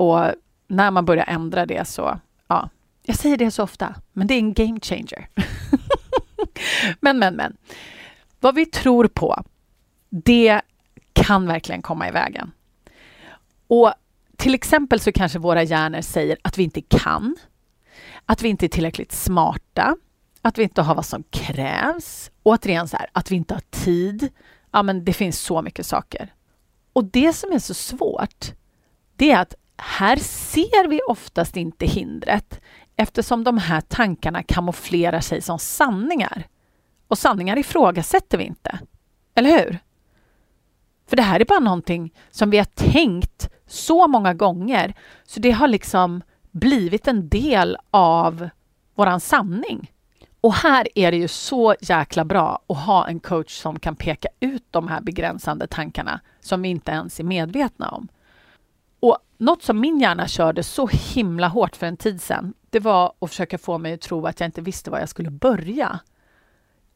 Och 0.00 0.32
när 0.68 0.90
man 0.90 1.04
börjar 1.04 1.24
ändra 1.28 1.66
det 1.66 1.88
så, 1.88 2.20
ja, 2.46 2.68
jag 3.02 3.16
säger 3.16 3.36
det 3.36 3.50
så 3.50 3.62
ofta, 3.62 3.94
men 4.12 4.26
det 4.26 4.34
är 4.34 4.38
en 4.38 4.54
game 4.54 4.80
changer. 4.80 5.28
men, 7.00 7.18
men, 7.18 7.34
men. 7.34 7.56
Vad 8.40 8.54
vi 8.54 8.66
tror 8.66 9.06
på, 9.06 9.44
det 10.10 10.60
kan 11.12 11.46
verkligen 11.46 11.82
komma 11.82 12.08
i 12.08 12.10
vägen. 12.10 12.52
Och 13.66 13.92
till 14.36 14.54
exempel 14.54 15.00
så 15.00 15.12
kanske 15.12 15.38
våra 15.38 15.62
hjärnor 15.62 16.00
säger 16.00 16.36
att 16.42 16.58
vi 16.58 16.62
inte 16.62 16.80
kan, 16.80 17.36
att 18.26 18.42
vi 18.42 18.48
inte 18.48 18.66
är 18.66 18.68
tillräckligt 18.68 19.12
smarta, 19.12 19.96
att 20.42 20.58
vi 20.58 20.62
inte 20.62 20.82
har 20.82 20.94
vad 20.94 21.06
som 21.06 21.22
krävs. 21.30 22.30
Återigen 22.42 22.88
så 22.88 22.96
här, 22.96 23.06
att 23.12 23.30
vi 23.30 23.36
inte 23.36 23.54
har 23.54 23.62
tid. 23.70 24.28
Ja, 24.70 24.82
men 24.82 25.04
det 25.04 25.12
finns 25.12 25.40
så 25.40 25.62
mycket 25.62 25.86
saker. 25.86 26.34
Och 26.92 27.04
det 27.04 27.32
som 27.32 27.52
är 27.52 27.58
så 27.58 27.74
svårt, 27.74 28.52
det 29.16 29.32
är 29.32 29.40
att 29.40 29.54
här 29.82 30.16
ser 30.16 30.88
vi 30.88 31.00
oftast 31.06 31.56
inte 31.56 31.86
hindret 31.86 32.60
eftersom 32.96 33.44
de 33.44 33.58
här 33.58 33.80
tankarna 33.80 34.42
kamouflerar 34.42 35.20
sig 35.20 35.40
som 35.40 35.58
sanningar. 35.58 36.48
Och 37.08 37.18
sanningar 37.18 37.58
ifrågasätter 37.58 38.38
vi 38.38 38.44
inte. 38.44 38.78
Eller 39.34 39.50
hur? 39.50 39.78
För 41.08 41.16
det 41.16 41.22
här 41.22 41.40
är 41.40 41.44
bara 41.44 41.58
någonting 41.58 42.14
som 42.30 42.50
vi 42.50 42.58
har 42.58 42.64
tänkt 42.64 43.48
så 43.66 44.06
många 44.08 44.34
gånger 44.34 44.94
så 45.24 45.40
det 45.40 45.50
har 45.50 45.68
liksom 45.68 46.22
blivit 46.50 47.08
en 47.08 47.28
del 47.28 47.76
av 47.90 48.48
våran 48.94 49.20
sanning. 49.20 49.92
Och 50.40 50.54
här 50.54 50.88
är 50.94 51.10
det 51.10 51.16
ju 51.16 51.28
så 51.28 51.74
jäkla 51.80 52.24
bra 52.24 52.62
att 52.68 52.76
ha 52.76 53.08
en 53.08 53.20
coach 53.20 53.60
som 53.60 53.78
kan 53.78 53.96
peka 53.96 54.28
ut 54.40 54.64
de 54.70 54.88
här 54.88 55.00
begränsande 55.00 55.66
tankarna 55.66 56.20
som 56.40 56.62
vi 56.62 56.68
inte 56.68 56.90
ens 56.90 57.20
är 57.20 57.24
medvetna 57.24 57.88
om. 57.88 58.08
Något 59.40 59.62
som 59.62 59.80
min 59.80 60.00
hjärna 60.00 60.28
körde 60.28 60.62
så 60.62 60.86
himla 60.86 61.48
hårt 61.48 61.76
för 61.76 61.86
en 61.86 61.96
tid 61.96 62.22
sedan, 62.22 62.54
det 62.70 62.80
var 62.80 63.12
att 63.18 63.30
försöka 63.30 63.58
få 63.58 63.78
mig 63.78 63.92
att 63.92 64.00
tro 64.00 64.26
att 64.26 64.40
jag 64.40 64.48
inte 64.48 64.60
visste 64.60 64.90
var 64.90 64.98
jag 64.98 65.08
skulle 65.08 65.30
börja. 65.30 66.00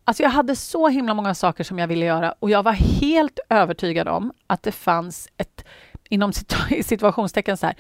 Alltså 0.05 0.23
jag 0.23 0.31
hade 0.31 0.57
så 0.57 0.89
himla 0.89 1.15
många 1.15 1.35
saker 1.35 1.65
som 1.65 1.79
jag 1.79 1.87
ville 1.87 2.07
göra 2.07 2.35
och 2.39 2.51
jag 2.51 2.63
var 2.63 2.73
helt 2.73 3.39
övertygad 3.49 4.09
om 4.09 4.33
att 4.47 4.63
det 4.63 4.73
fanns 4.73 5.29
ett, 5.37 5.65
inom 6.09 6.33
situationstecken 6.83 7.57
så 7.57 7.67
här, 7.67 7.77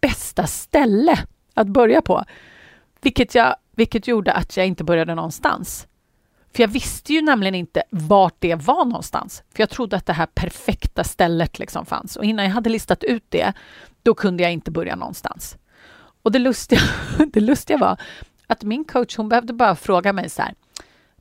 bästa 0.00 0.46
ställe 0.46 1.18
att 1.54 1.68
börja 1.68 2.02
på. 2.02 2.24
Vilket, 3.00 3.34
jag, 3.34 3.56
vilket 3.70 4.08
gjorde 4.08 4.32
att 4.32 4.56
jag 4.56 4.66
inte 4.66 4.84
började 4.84 5.14
någonstans. 5.14 5.86
För 6.54 6.62
jag 6.62 6.68
visste 6.68 7.12
ju 7.12 7.22
nämligen 7.22 7.54
inte 7.54 7.82
vart 7.90 8.34
det 8.38 8.54
var 8.54 8.84
någonstans. 8.84 9.42
För 9.54 9.62
jag 9.62 9.70
trodde 9.70 9.96
att 9.96 10.06
det 10.06 10.12
här 10.12 10.26
perfekta 10.26 11.04
stället 11.04 11.58
liksom 11.58 11.86
fanns. 11.86 12.16
Och 12.16 12.24
innan 12.24 12.44
jag 12.44 12.52
hade 12.52 12.70
listat 12.70 13.04
ut 13.04 13.24
det, 13.28 13.52
då 14.02 14.14
kunde 14.14 14.42
jag 14.42 14.52
inte 14.52 14.70
börja 14.70 14.96
någonstans. 14.96 15.56
Och 16.22 16.32
det 16.32 16.38
lustiga, 16.38 16.80
det 17.32 17.40
lustiga 17.40 17.78
var 17.78 18.00
att 18.46 18.62
min 18.62 18.84
coach, 18.84 19.16
hon 19.16 19.28
behövde 19.28 19.52
bara 19.52 19.76
fråga 19.76 20.12
mig 20.12 20.30
så 20.30 20.42
här. 20.42 20.54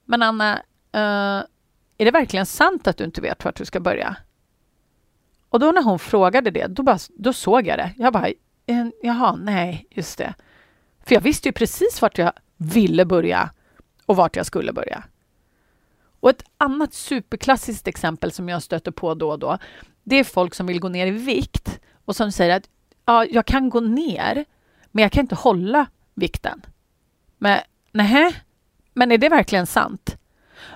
Men 0.05 0.21
Anna, 0.21 0.53
uh, 0.95 1.43
är 1.97 2.05
det 2.05 2.11
verkligen 2.11 2.45
sant 2.45 2.87
att 2.87 2.97
du 2.97 3.03
inte 3.03 3.21
vet 3.21 3.45
vart 3.45 3.55
du 3.55 3.65
ska 3.65 3.79
börja? 3.79 4.15
Och 5.49 5.59
då 5.59 5.71
när 5.71 5.83
hon 5.83 5.99
frågade 5.99 6.51
det, 6.51 6.67
då, 6.67 6.83
bara, 6.83 6.97
då 7.17 7.33
såg 7.33 7.67
jag 7.67 7.77
det. 7.77 7.91
Jag 7.97 8.13
bara, 8.13 8.27
jaha, 9.01 9.35
nej, 9.35 9.87
just 9.89 10.17
det. 10.17 10.33
För 11.05 11.15
jag 11.15 11.21
visste 11.21 11.47
ju 11.47 11.53
precis 11.53 12.01
vart 12.01 12.17
jag 12.17 12.33
ville 12.57 13.05
börja 13.05 13.49
och 14.05 14.15
vart 14.15 14.35
jag 14.35 14.45
skulle 14.45 14.73
börja. 14.73 15.03
Och 16.23 16.29
ett 16.29 16.43
annat 16.57 16.93
superklassiskt 16.93 17.87
exempel 17.87 18.31
som 18.31 18.49
jag 18.49 18.63
stöter 18.63 18.91
på 18.91 19.13
då 19.13 19.29
och 19.29 19.39
då, 19.39 19.57
det 20.03 20.15
är 20.15 20.23
folk 20.23 20.53
som 20.53 20.67
vill 20.67 20.79
gå 20.79 20.89
ner 20.89 21.07
i 21.07 21.11
vikt 21.11 21.79
och 22.05 22.15
som 22.15 22.31
säger 22.31 22.55
att 22.55 22.69
ja, 23.05 23.25
jag 23.25 23.45
kan 23.45 23.69
gå 23.69 23.79
ner, 23.79 24.45
men 24.91 25.01
jag 25.01 25.11
kan 25.11 25.21
inte 25.21 25.35
hålla 25.35 25.85
vikten. 26.13 26.61
Men 27.37 27.59
nej, 27.91 28.35
men 28.93 29.11
är 29.11 29.17
det 29.17 29.29
verkligen 29.29 29.67
sant? 29.67 30.17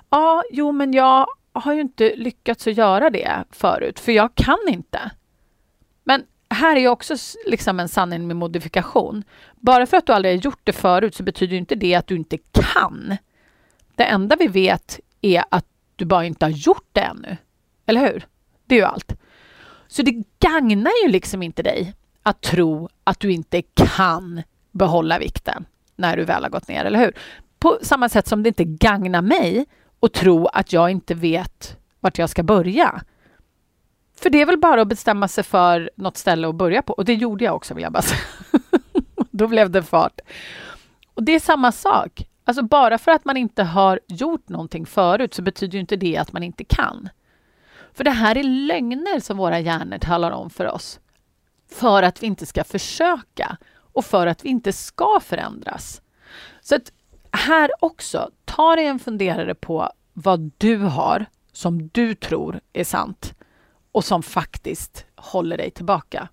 Ja, 0.10 0.44
jo, 0.52 0.72
men 0.72 0.94
jag 0.94 1.28
har 1.54 1.74
ju 1.74 1.82
inte 1.82 2.16
lyckats 2.16 2.68
att 2.68 2.78
göra 2.78 3.10
det 3.10 3.44
förut, 3.52 4.00
för 4.00 4.12
jag 4.12 4.36
kan 4.36 4.68
inte. 4.70 5.12
Men 6.04 6.24
här 6.50 6.76
är 6.76 6.80
ju 6.80 6.88
också 6.88 7.16
liksom 7.46 7.80
en 7.80 7.90
sanning 7.90 8.28
med 8.28 8.36
modifikation. 8.36 9.24
Bara 9.56 9.86
för 9.86 9.98
att 9.98 10.06
du 10.06 10.14
aldrig 10.14 10.36
har 10.38 10.42
gjort 10.42 10.62
det 10.64 10.74
förut 10.74 11.16
så 11.16 11.24
betyder 11.24 11.58
inte 11.58 11.76
det 11.76 11.96
att 11.96 12.08
du 12.08 12.16
inte 12.16 12.38
kan. 12.52 13.18
Det 13.96 14.04
enda 14.04 14.36
vi 14.36 14.48
vet 14.48 15.00
är 15.22 15.44
att 15.52 15.66
du 15.96 16.06
bara 16.06 16.26
inte 16.26 16.46
har 16.46 16.50
gjort 16.50 16.90
det 16.92 17.02
ännu. 17.02 17.38
Eller 17.86 18.02
hur? 18.02 18.28
Det 18.66 18.76
är 18.76 18.80
ju 18.80 18.86
allt. 18.86 19.16
Så 19.88 20.02
det 20.02 20.24
gagnar 20.40 20.92
ju 21.06 21.12
liksom 21.12 21.44
inte 21.44 21.64
dig 21.64 21.94
att 22.24 22.42
tro 22.42 22.90
att 23.04 23.20
du 23.20 23.32
inte 23.32 23.62
kan 23.62 24.44
behålla 24.72 25.20
vikten 25.20 25.66
när 25.96 26.18
du 26.18 26.26
väl 26.26 26.44
har 26.44 26.50
gått 26.50 26.68
ner, 26.68 26.86
eller 26.86 27.00
hur? 27.00 27.18
På 27.60 27.80
samma 27.82 28.10
sätt 28.10 28.28
som 28.28 28.44
det 28.44 28.48
inte 28.48 28.64
gagnar 28.64 29.22
mig 29.22 29.66
att 30.00 30.14
tro 30.14 30.48
att 30.48 30.74
jag 30.74 30.92
inte 30.92 31.14
vet 31.14 31.78
vart 32.00 32.18
jag 32.18 32.30
ska 32.30 32.44
börja. 32.44 33.02
För 34.16 34.30
det 34.30 34.42
är 34.42 34.46
väl 34.46 34.58
bara 34.58 34.82
att 34.82 34.88
bestämma 34.88 35.28
sig 35.28 35.44
för 35.44 35.90
något 35.96 36.18
ställe 36.18 36.50
att 36.50 36.56
börja 36.56 36.82
på. 36.82 36.94
Och 36.94 37.06
det 37.06 37.14
gjorde 37.14 37.46
jag 37.46 37.56
också, 37.56 37.74
vill 37.74 37.84
jag 37.84 37.92
bara 37.92 38.02
säga. 38.02 38.22
Då 39.32 39.48
blev 39.48 39.70
det 39.70 39.84
fart. 39.84 40.20
Och 41.14 41.24
det 41.24 41.32
är 41.32 41.40
samma 41.40 41.72
sak. 41.72 42.28
Alltså 42.48 42.64
bara 42.64 42.98
för 42.98 43.12
att 43.12 43.26
man 43.26 43.38
inte 43.38 43.64
har 43.64 44.00
gjort 44.08 44.50
någonting 44.50 44.86
förut 44.86 45.34
så 45.34 45.42
betyder 45.42 45.74
ju 45.74 45.80
inte 45.80 45.96
det 45.96 46.18
att 46.18 46.34
man 46.34 46.44
inte 46.44 46.64
kan. 46.64 47.10
För 47.94 48.04
det 48.04 48.12
här 48.12 48.38
är 48.38 48.44
lögner 48.44 49.20
som 49.20 49.38
våra 49.38 49.60
hjärnor 49.60 49.98
talar 49.98 50.32
om 50.32 50.50
för 50.50 50.66
oss. 50.68 51.00
För 51.72 52.04
att 52.04 52.24
vi 52.24 52.28
inte 52.28 52.46
ska 52.46 52.64
försöka 52.64 53.58
och 53.94 54.06
för 54.06 54.28
att 54.28 54.46
vi 54.46 54.50
inte 54.50 54.74
ska 54.74 55.20
förändras. 55.22 56.02
Så 56.62 56.76
att 56.76 56.92
här 57.32 57.72
också, 57.80 58.32
ta 58.46 58.76
dig 58.76 58.86
en 58.86 59.00
funderare 59.00 59.56
på 59.56 59.92
vad 60.14 60.52
du 60.58 60.78
har 60.78 61.26
som 61.52 61.88
du 61.88 62.16
tror 62.16 62.60
är 62.74 62.84
sant 62.84 63.34
och 63.92 64.06
som 64.06 64.24
faktiskt 64.24 65.06
håller 65.16 65.58
dig 65.58 65.72
tillbaka. 65.72 66.28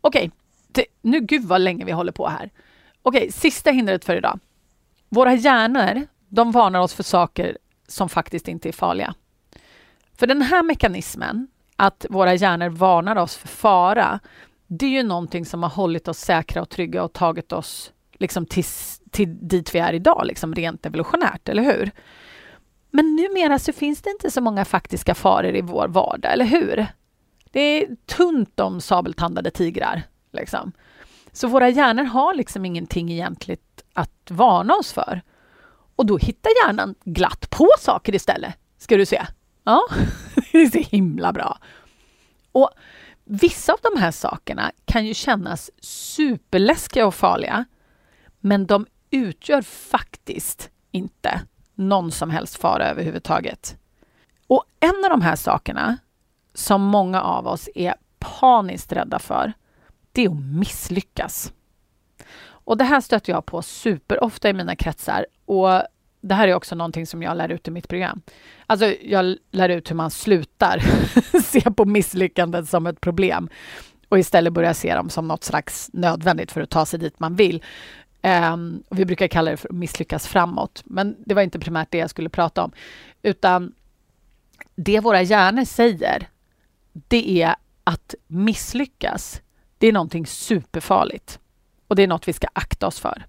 Okej, 0.00 0.30
okay, 0.70 0.84
nu 1.02 1.20
gud 1.20 1.44
vad 1.44 1.60
länge 1.60 1.84
vi 1.84 1.92
håller 1.92 2.12
på 2.12 2.28
här. 2.28 2.50
Okej, 3.02 3.18
okay, 3.18 3.32
sista 3.32 3.70
hindret 3.70 4.04
för 4.04 4.16
idag. 4.16 4.40
Våra 5.08 5.34
hjärnor, 5.34 6.06
de 6.28 6.52
varnar 6.52 6.80
oss 6.80 6.94
för 6.94 7.02
saker 7.02 7.58
som 7.88 8.08
faktiskt 8.08 8.48
inte 8.48 8.68
är 8.68 8.72
farliga. 8.72 9.14
För 10.18 10.26
den 10.26 10.42
här 10.42 10.62
mekanismen, 10.62 11.48
att 11.76 12.06
våra 12.10 12.34
hjärnor 12.34 12.68
varnar 12.68 13.16
oss 13.16 13.36
för 13.36 13.48
fara, 13.48 14.20
det 14.66 14.86
är 14.86 14.90
ju 14.90 15.02
någonting 15.02 15.44
som 15.44 15.62
har 15.62 15.70
hållit 15.70 16.08
oss 16.08 16.18
säkra 16.18 16.62
och 16.62 16.68
trygga 16.68 17.02
och 17.02 17.12
tagit 17.12 17.52
oss 17.52 17.92
liksom 18.12 18.46
till, 18.46 18.64
till 19.10 19.48
dit 19.48 19.74
vi 19.74 19.78
är 19.78 19.92
idag, 19.92 20.22
liksom 20.24 20.54
rent 20.54 20.86
evolutionärt, 20.86 21.48
eller 21.48 21.62
hur? 21.62 21.90
Men 22.90 23.16
numera 23.16 23.58
så 23.58 23.72
finns 23.72 24.02
det 24.02 24.10
inte 24.10 24.30
så 24.30 24.40
många 24.40 24.64
faktiska 24.64 25.14
faror 25.14 25.56
i 25.56 25.60
vår 25.60 25.88
vardag, 25.88 26.32
eller 26.32 26.44
hur? 26.44 26.86
Det 27.50 27.60
är 27.60 27.96
tunt 28.06 28.60
om 28.60 28.80
sabeltandade 28.80 29.50
tigrar. 29.50 30.02
Liksom. 30.32 30.72
Så 31.32 31.48
våra 31.48 31.68
hjärnor 31.68 32.04
har 32.04 32.34
liksom 32.34 32.64
ingenting 32.64 33.12
egentligt 33.12 33.67
att 33.92 34.30
varna 34.30 34.74
oss 34.74 34.92
för. 34.92 35.22
Och 35.96 36.06
då 36.06 36.18
hittar 36.18 36.50
hjärnan 36.66 36.94
glatt 37.04 37.50
på 37.50 37.68
saker 37.78 38.14
istället, 38.14 38.54
ska 38.78 38.96
du 38.96 39.06
se. 39.06 39.26
Ja, 39.64 39.82
det 40.52 40.58
är 40.58 40.70
så 40.70 40.78
himla 40.78 41.32
bra. 41.32 41.58
Och 42.52 42.70
vissa 43.24 43.72
av 43.72 43.78
de 43.82 44.00
här 44.00 44.10
sakerna 44.10 44.72
kan 44.84 45.06
ju 45.06 45.14
kännas 45.14 45.70
superläskiga 45.80 47.06
och 47.06 47.14
farliga, 47.14 47.64
men 48.40 48.66
de 48.66 48.86
utgör 49.10 49.62
faktiskt 49.62 50.70
inte 50.90 51.40
någon 51.74 52.10
som 52.10 52.30
helst 52.30 52.56
fara 52.56 52.88
överhuvudtaget. 52.88 53.76
Och 54.46 54.64
en 54.80 55.04
av 55.04 55.10
de 55.10 55.22
här 55.22 55.36
sakerna 55.36 55.98
som 56.54 56.82
många 56.82 57.22
av 57.22 57.46
oss 57.46 57.68
är 57.74 57.94
paniskt 58.18 58.92
rädda 58.92 59.18
för, 59.18 59.52
det 60.12 60.24
är 60.24 60.28
att 60.28 60.36
misslyckas. 60.36 61.52
Och 62.68 62.76
det 62.76 62.84
här 62.84 63.00
stöter 63.00 63.32
jag 63.32 63.46
på 63.46 63.62
superofta 63.62 64.48
i 64.48 64.52
mina 64.52 64.76
kretsar. 64.76 65.26
Och 65.44 65.82
det 66.20 66.34
här 66.34 66.48
är 66.48 66.54
också 66.54 66.74
någonting 66.74 67.06
som 67.06 67.22
jag 67.22 67.36
lär 67.36 67.48
ut 67.48 67.68
i 67.68 67.70
mitt 67.70 67.88
program. 67.88 68.22
Alltså, 68.66 68.86
jag 68.86 69.36
lär 69.50 69.68
ut 69.68 69.90
hur 69.90 69.96
man 69.96 70.10
slutar 70.10 70.82
se 71.42 71.60
på 71.60 71.84
misslyckanden 71.84 72.66
som 72.66 72.86
ett 72.86 73.00
problem 73.00 73.48
och 74.08 74.18
istället 74.18 74.52
börjar 74.52 74.72
se 74.72 74.94
dem 74.94 75.10
som 75.10 75.28
något 75.28 75.44
slags 75.44 75.90
nödvändigt 75.92 76.52
för 76.52 76.60
att 76.60 76.70
ta 76.70 76.86
sig 76.86 76.98
dit 76.98 77.20
man 77.20 77.36
vill. 77.36 77.64
Um, 78.22 78.82
vi 78.90 79.04
brukar 79.04 79.28
kalla 79.28 79.50
det 79.50 79.56
för 79.56 79.68
att 79.68 79.74
misslyckas 79.74 80.26
framåt, 80.26 80.82
men 80.84 81.16
det 81.26 81.34
var 81.34 81.42
inte 81.42 81.58
primärt 81.58 81.90
det 81.90 81.98
jag 81.98 82.10
skulle 82.10 82.28
prata 82.28 82.64
om, 82.64 82.72
utan 83.22 83.72
det 84.74 85.00
våra 85.00 85.22
hjärnor 85.22 85.64
säger, 85.64 86.28
det 86.92 87.42
är 87.42 87.54
att 87.84 88.14
misslyckas, 88.26 89.42
det 89.78 89.86
är 89.86 89.92
någonting 89.92 90.26
superfarligt 90.26 91.40
och 91.88 91.96
det 91.96 92.02
är 92.02 92.06
något 92.06 92.28
vi 92.28 92.32
ska 92.32 92.46
akta 92.52 92.86
oss 92.86 93.00
för. 93.00 93.26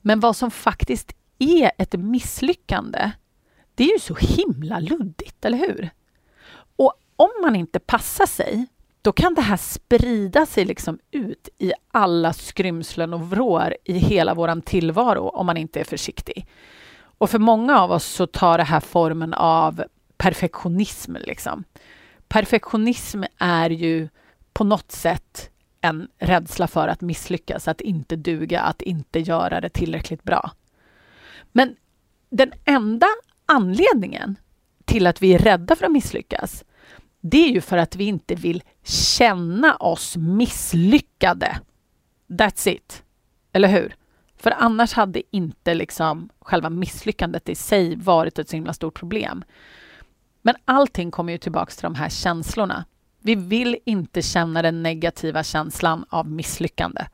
Men 0.00 0.20
vad 0.20 0.36
som 0.36 0.50
faktiskt 0.50 1.12
är 1.38 1.70
ett 1.78 1.92
misslyckande, 1.92 3.10
det 3.74 3.84
är 3.84 3.92
ju 3.92 3.98
så 3.98 4.14
himla 4.14 4.78
luddigt, 4.78 5.44
eller 5.44 5.58
hur? 5.58 5.90
Och 6.76 6.94
om 7.16 7.30
man 7.42 7.56
inte 7.56 7.78
passar 7.78 8.26
sig, 8.26 8.66
då 9.02 9.12
kan 9.12 9.34
det 9.34 9.42
här 9.42 9.56
sprida 9.56 10.46
sig 10.46 10.64
liksom 10.64 10.98
ut 11.10 11.48
i 11.58 11.72
alla 11.92 12.32
skrymslen 12.32 13.14
och 13.14 13.30
vrår 13.30 13.76
i 13.84 13.92
hela 13.92 14.34
vår 14.34 14.60
tillvaro 14.60 15.28
om 15.28 15.46
man 15.46 15.56
inte 15.56 15.80
är 15.80 15.84
försiktig. 15.84 16.46
Och 17.18 17.30
för 17.30 17.38
många 17.38 17.80
av 17.80 17.92
oss 17.92 18.04
så 18.04 18.26
tar 18.26 18.58
det 18.58 18.64
här 18.64 18.80
formen 18.80 19.34
av 19.34 19.84
perfektionism. 20.16 21.16
Liksom. 21.16 21.64
Perfektionism 22.28 23.22
är 23.38 23.70
ju 23.70 24.08
på 24.52 24.64
något 24.64 24.92
sätt 24.92 25.50
en 25.86 26.08
rädsla 26.18 26.66
för 26.66 26.88
att 26.88 27.00
misslyckas, 27.00 27.68
att 27.68 27.80
inte 27.80 28.16
duga, 28.16 28.60
att 28.60 28.82
inte 28.82 29.20
göra 29.20 29.60
det 29.60 29.68
tillräckligt 29.68 30.22
bra. 30.22 30.50
Men 31.52 31.76
den 32.30 32.52
enda 32.64 33.06
anledningen 33.46 34.36
till 34.84 35.06
att 35.06 35.22
vi 35.22 35.34
är 35.34 35.38
rädda 35.38 35.76
för 35.76 35.86
att 35.86 35.92
misslyckas, 35.92 36.64
det 37.20 37.44
är 37.44 37.48
ju 37.48 37.60
för 37.60 37.76
att 37.76 37.96
vi 37.96 38.04
inte 38.04 38.34
vill 38.34 38.62
känna 38.84 39.76
oss 39.76 40.16
misslyckade. 40.16 41.60
That's 42.28 42.68
it. 42.68 43.02
Eller 43.52 43.68
hur? 43.68 43.94
För 44.36 44.50
annars 44.50 44.92
hade 44.92 45.22
inte 45.36 45.74
liksom 45.74 46.28
själva 46.40 46.70
misslyckandet 46.70 47.48
i 47.48 47.54
sig 47.54 47.96
varit 47.96 48.38
ett 48.38 48.48
så 48.48 48.56
himla 48.56 48.72
stort 48.72 48.98
problem. 48.98 49.44
Men 50.42 50.54
allting 50.64 51.10
kommer 51.10 51.32
ju 51.32 51.38
tillbaka 51.38 51.70
till 51.70 51.82
de 51.82 51.94
här 51.94 52.08
känslorna. 52.08 52.84
Vi 53.26 53.34
vill 53.34 53.78
inte 53.84 54.22
känna 54.22 54.62
den 54.62 54.82
negativa 54.82 55.42
känslan 55.42 56.04
av 56.08 56.30
misslyckande. 56.30 57.06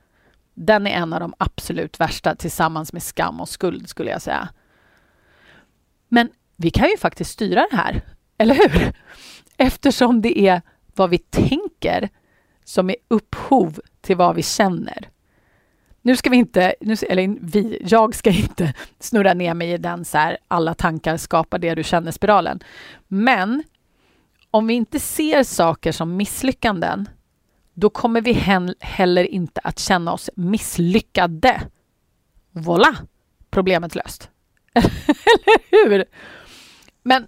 Den 0.54 0.86
är 0.86 0.90
en 0.90 1.12
av 1.12 1.20
de 1.20 1.34
absolut 1.38 2.00
värsta 2.00 2.34
tillsammans 2.34 2.92
med 2.92 3.02
skam 3.02 3.40
och 3.40 3.48
skuld 3.48 3.88
skulle 3.88 4.10
jag 4.10 4.22
säga. 4.22 4.48
Men 6.08 6.30
vi 6.56 6.70
kan 6.70 6.88
ju 6.88 6.96
faktiskt 6.98 7.30
styra 7.30 7.66
det 7.70 7.76
här, 7.76 8.02
eller 8.38 8.54
hur? 8.54 8.92
Eftersom 9.56 10.22
det 10.22 10.38
är 10.38 10.62
vad 10.94 11.10
vi 11.10 11.18
tänker 11.18 12.08
som 12.64 12.90
är 12.90 12.96
upphov 13.08 13.80
till 14.00 14.16
vad 14.16 14.36
vi 14.36 14.42
känner. 14.42 15.08
Nu 16.02 16.16
ska 16.16 16.30
vi 16.30 16.36
inte, 16.36 16.74
nu, 16.80 16.96
eller 17.08 17.36
vi, 17.40 17.82
jag 17.86 18.14
ska 18.14 18.30
inte 18.30 18.74
snurra 18.98 19.34
ner 19.34 19.54
mig 19.54 19.72
i 19.72 19.78
den 19.78 20.04
så 20.04 20.18
här, 20.18 20.38
alla 20.48 20.74
tankar 20.74 21.16
skapar 21.16 21.58
det 21.58 21.74
du 21.74 21.82
känner-spiralen. 21.82 22.60
Men 23.08 23.62
om 24.52 24.66
vi 24.66 24.74
inte 24.74 25.00
ser 25.00 25.42
saker 25.42 25.92
som 25.92 26.16
misslyckanden, 26.16 27.08
då 27.74 27.90
kommer 27.90 28.20
vi 28.20 28.32
heller 28.80 29.24
inte 29.24 29.60
att 29.64 29.78
känna 29.78 30.12
oss 30.12 30.30
misslyckade. 30.34 31.62
Voila! 32.50 32.96
Problemet 33.50 33.94
löst. 33.94 34.30
Eller 34.74 35.88
hur? 35.88 36.04
Men 37.02 37.26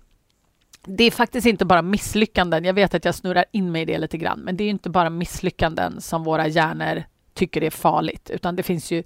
det 0.84 1.04
är 1.04 1.10
faktiskt 1.10 1.46
inte 1.46 1.64
bara 1.64 1.82
misslyckanden. 1.82 2.64
Jag 2.64 2.74
vet 2.74 2.94
att 2.94 3.04
jag 3.04 3.14
snurrar 3.14 3.44
in 3.52 3.72
mig 3.72 3.82
i 3.82 3.84
det 3.84 3.98
lite 3.98 4.18
grann, 4.18 4.40
men 4.40 4.56
det 4.56 4.64
är 4.64 4.70
inte 4.70 4.90
bara 4.90 5.10
misslyckanden 5.10 6.00
som 6.00 6.24
våra 6.24 6.48
hjärnor 6.48 7.04
tycker 7.34 7.62
är 7.62 7.70
farligt, 7.70 8.30
utan 8.30 8.56
det 8.56 8.62
finns 8.62 8.90
ju 8.90 9.02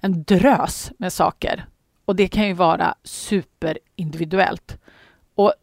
en 0.00 0.22
drös 0.22 0.92
med 0.98 1.12
saker 1.12 1.66
och 2.04 2.16
det 2.16 2.28
kan 2.28 2.46
ju 2.46 2.52
vara 2.52 2.94
superindividuellt. 3.04 4.78
Och 5.34 5.54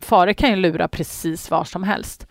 faror 0.00 0.32
kan 0.32 0.50
ju 0.50 0.56
lura 0.56 0.88
precis 0.88 1.50
var 1.50 1.64
som 1.64 1.82
helst. 1.82 2.26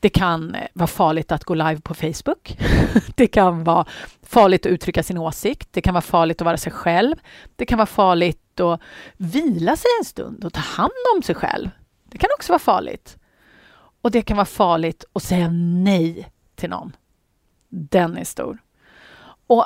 Det 0.00 0.08
kan 0.08 0.54
eh, 0.54 0.66
vara 0.74 0.86
farligt 0.86 1.32
att 1.32 1.44
gå 1.44 1.54
live 1.54 1.80
på 1.80 1.94
Facebook. 1.94 2.58
Det 3.16 3.26
kan 3.26 3.64
vara 3.64 3.86
farligt 4.22 4.66
att 4.66 4.72
uttrycka 4.72 5.02
sin 5.02 5.18
åsikt. 5.18 5.68
Det 5.72 5.80
kan 5.80 5.94
vara 5.94 6.02
farligt 6.02 6.40
att 6.40 6.44
vara 6.44 6.56
sig 6.56 6.72
själv. 6.72 7.16
Det 7.56 7.66
kan 7.66 7.78
vara 7.78 7.86
farligt 7.86 8.60
att 8.60 8.80
vila 9.16 9.76
sig 9.76 9.90
en 10.00 10.04
stund 10.04 10.44
och 10.44 10.52
ta 10.52 10.60
hand 10.60 10.92
om 11.16 11.22
sig 11.22 11.34
själv. 11.34 11.70
Det 12.04 12.18
kan 12.18 12.30
också 12.36 12.52
vara 12.52 12.58
farligt. 12.58 13.18
Och 14.02 14.10
det 14.10 14.22
kan 14.22 14.36
vara 14.36 14.44
farligt 14.44 15.04
att 15.12 15.22
säga 15.22 15.48
nej 15.84 16.32
till 16.54 16.70
någon. 16.70 16.96
Den 17.68 18.16
är 18.16 18.24
stor. 18.24 18.58
Och 19.46 19.64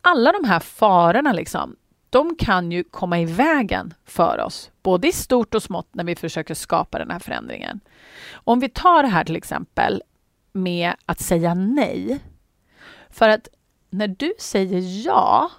alla 0.00 0.32
de 0.32 0.44
här 0.44 0.60
farorna, 0.60 1.32
liksom, 1.32 1.76
de 2.10 2.36
kan 2.36 2.72
ju 2.72 2.84
komma 2.84 3.20
i 3.20 3.24
vägen 3.24 3.94
för 4.04 4.40
oss, 4.40 4.70
både 4.82 5.08
i 5.08 5.12
stort 5.12 5.54
och 5.54 5.62
smått, 5.62 5.88
när 5.92 6.04
vi 6.04 6.16
försöker 6.16 6.54
skapa 6.54 6.98
den 6.98 7.10
här 7.10 7.18
förändringen. 7.18 7.80
Om 8.32 8.60
vi 8.60 8.68
tar 8.68 9.02
det 9.02 9.08
här 9.08 9.24
till 9.24 9.36
exempel 9.36 10.02
med 10.52 10.92
att 11.06 11.20
säga 11.20 11.54
nej. 11.54 12.20
För 13.10 13.28
att 13.28 13.48
när 13.90 14.08
du 14.08 14.32
säger 14.38 15.06
ja 15.06 15.50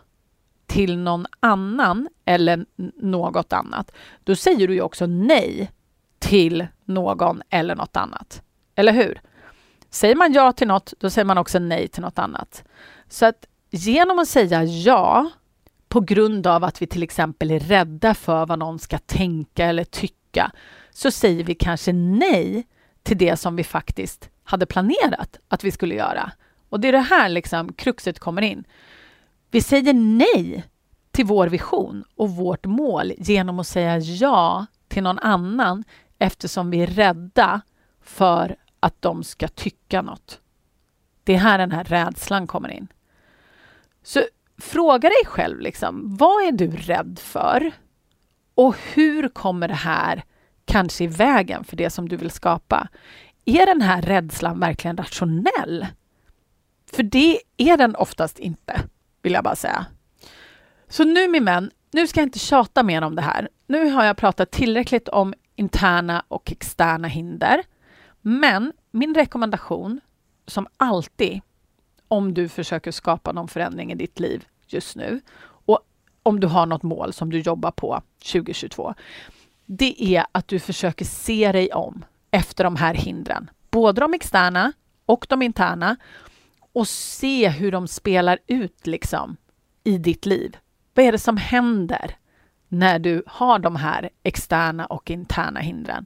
till 0.66 0.98
någon 0.98 1.26
annan 1.40 2.10
eller 2.26 2.66
något 2.96 3.54
annat, 3.54 3.92
då 4.24 4.36
säger 4.36 4.68
du 4.68 4.74
ju 4.74 4.82
också 4.82 5.06
nej 5.06 5.72
till 6.20 6.68
någon 6.86 7.42
eller 7.50 7.76
något 7.76 7.98
annat. 7.98 8.42
Eller 8.76 8.94
hur? 8.94 9.22
Säger 9.90 10.16
man 10.16 10.34
ja 10.34 10.52
till 10.52 10.68
något, 10.68 10.94
då 11.00 11.10
säger 11.10 11.26
man 11.26 11.38
också 11.38 11.60
nej 11.60 11.88
till 11.88 12.02
något 12.02 12.20
annat. 12.20 12.64
Så 13.08 13.26
att 13.26 13.46
genom 13.70 14.20
att 14.20 14.28
säga 14.28 14.64
ja 14.64 15.30
på 15.90 16.00
grund 16.00 16.48
av 16.48 16.64
att 16.64 16.82
vi 16.82 16.88
till 16.88 17.04
exempel 17.04 17.52
är 17.52 17.60
rädda 17.60 18.14
för 18.14 18.46
vad 18.46 18.60
någon 18.60 18.80
ska 18.80 18.98
tänka 18.98 19.66
eller 19.66 19.84
tycka, 19.84 20.52
så 20.92 21.12
säger 21.12 21.44
vi 21.44 21.56
kanske 21.56 21.94
nej 21.94 22.68
till 23.04 23.18
det 23.18 23.38
som 23.38 23.56
vi 23.56 23.64
faktiskt 23.64 24.30
hade 24.44 24.66
planerat 24.66 25.40
att 25.48 25.64
vi 25.64 25.72
skulle 25.72 25.96
göra. 25.96 26.32
Och 26.70 26.80
det 26.80 26.88
är 26.88 26.92
det 26.92 27.00
här 27.00 27.30
liksom 27.30 27.74
kruxet 27.74 28.20
kommer 28.20 28.42
in. 28.42 28.64
Vi 29.52 29.62
säger 29.62 29.94
nej 29.94 30.64
till 31.12 31.26
vår 31.26 31.48
vision 31.48 32.04
och 32.16 32.30
vårt 32.30 32.66
mål 32.66 33.14
genom 33.18 33.60
att 33.60 33.68
säga 33.68 34.00
ja 34.00 34.66
till 34.88 35.04
någon 35.04 35.20
annan 35.20 35.84
eftersom 36.20 36.70
vi 36.72 36.82
är 36.82 36.88
rädda 36.88 37.62
för 38.02 38.56
att 38.80 39.02
de 39.02 39.24
ska 39.24 39.48
tycka 39.48 40.02
något. 40.02 40.40
Det 41.24 41.34
är 41.34 41.38
här 41.38 41.58
den 41.58 41.72
här 41.72 41.84
rädslan 41.84 42.48
kommer 42.48 42.70
in. 42.72 42.88
Så 44.04 44.22
fråga 44.60 45.10
dig 45.10 45.26
själv, 45.26 45.60
liksom, 45.60 46.16
vad 46.18 46.48
är 46.48 46.52
du 46.52 46.72
rädd 46.72 47.20
för? 47.24 47.72
Och 48.56 48.76
hur 48.94 49.28
kommer 49.28 49.68
det 49.68 49.74
här 49.74 50.24
kanske 50.66 51.04
i 51.04 51.08
vägen 51.08 51.64
för 51.64 51.76
det 51.78 51.90
som 51.90 52.10
du 52.10 52.16
vill 52.16 52.32
skapa? 52.32 52.88
Är 53.46 53.66
den 53.66 53.82
här 53.82 54.02
rädslan 54.02 54.60
verkligen 54.60 54.98
rationell? 54.98 55.88
För 56.94 57.04
det 57.04 57.40
är 57.58 57.78
den 57.78 57.96
oftast 57.96 58.40
inte, 58.40 58.80
vill 59.22 59.34
jag 59.34 59.44
bara 59.44 59.56
säga. 59.56 59.86
Så 60.88 61.04
nu 61.04 61.28
min 61.28 61.46
vän, 61.46 61.72
nu 61.92 62.08
ska 62.08 62.20
jag 62.20 62.28
inte 62.28 62.40
tjata 62.40 62.84
mer 62.84 63.02
om 63.02 63.16
det 63.16 63.22
här. 63.22 63.50
Nu 63.68 63.90
har 63.90 64.06
jag 64.06 64.18
pratat 64.18 64.52
tillräckligt 64.52 65.08
om 65.08 65.34
interna 65.56 66.24
och 66.28 66.52
externa 66.52 67.08
hinder. 67.08 67.64
Men 68.22 68.74
min 68.92 69.16
rekommendation, 69.16 70.02
som 70.48 70.68
alltid 70.78 71.42
om 72.10 72.34
du 72.34 72.50
försöker 72.50 72.92
skapa 72.92 73.32
någon 73.32 73.48
förändring 73.48 73.92
i 73.92 73.96
ditt 73.96 74.20
liv 74.20 74.46
just 74.68 74.96
nu 74.96 75.22
och 75.66 75.80
om 76.24 76.40
du 76.40 76.48
har 76.48 76.66
något 76.66 76.84
mål 76.84 77.14
som 77.14 77.30
du 77.30 77.40
jobbar 77.40 77.72
på 77.72 78.02
2022, 78.32 78.94
det 79.66 80.16
är 80.16 80.26
att 80.32 80.48
du 80.48 80.60
försöker 80.60 81.06
se 81.06 81.52
dig 81.52 81.72
om 81.74 82.06
efter 82.32 82.64
de 82.64 82.76
här 82.76 82.94
hindren, 82.94 83.50
både 83.72 84.02
de 84.02 84.14
externa 84.14 84.74
och 85.06 85.26
de 85.30 85.42
interna 85.42 85.98
och 86.74 86.88
se 86.88 87.50
hur 87.50 87.72
de 87.72 87.88
spelar 87.88 88.40
ut 88.48 88.88
liksom 88.88 89.38
i 89.84 89.98
ditt 89.98 90.26
liv. 90.26 90.58
Vad 90.94 91.06
är 91.06 91.12
det 91.12 91.20
som 91.20 91.38
händer 91.38 92.16
när 92.68 93.00
du 93.00 93.24
har 93.28 93.60
de 93.60 93.76
här 93.76 94.10
externa 94.24 94.86
och 94.86 95.12
interna 95.12 95.60
hindren? 95.60 96.06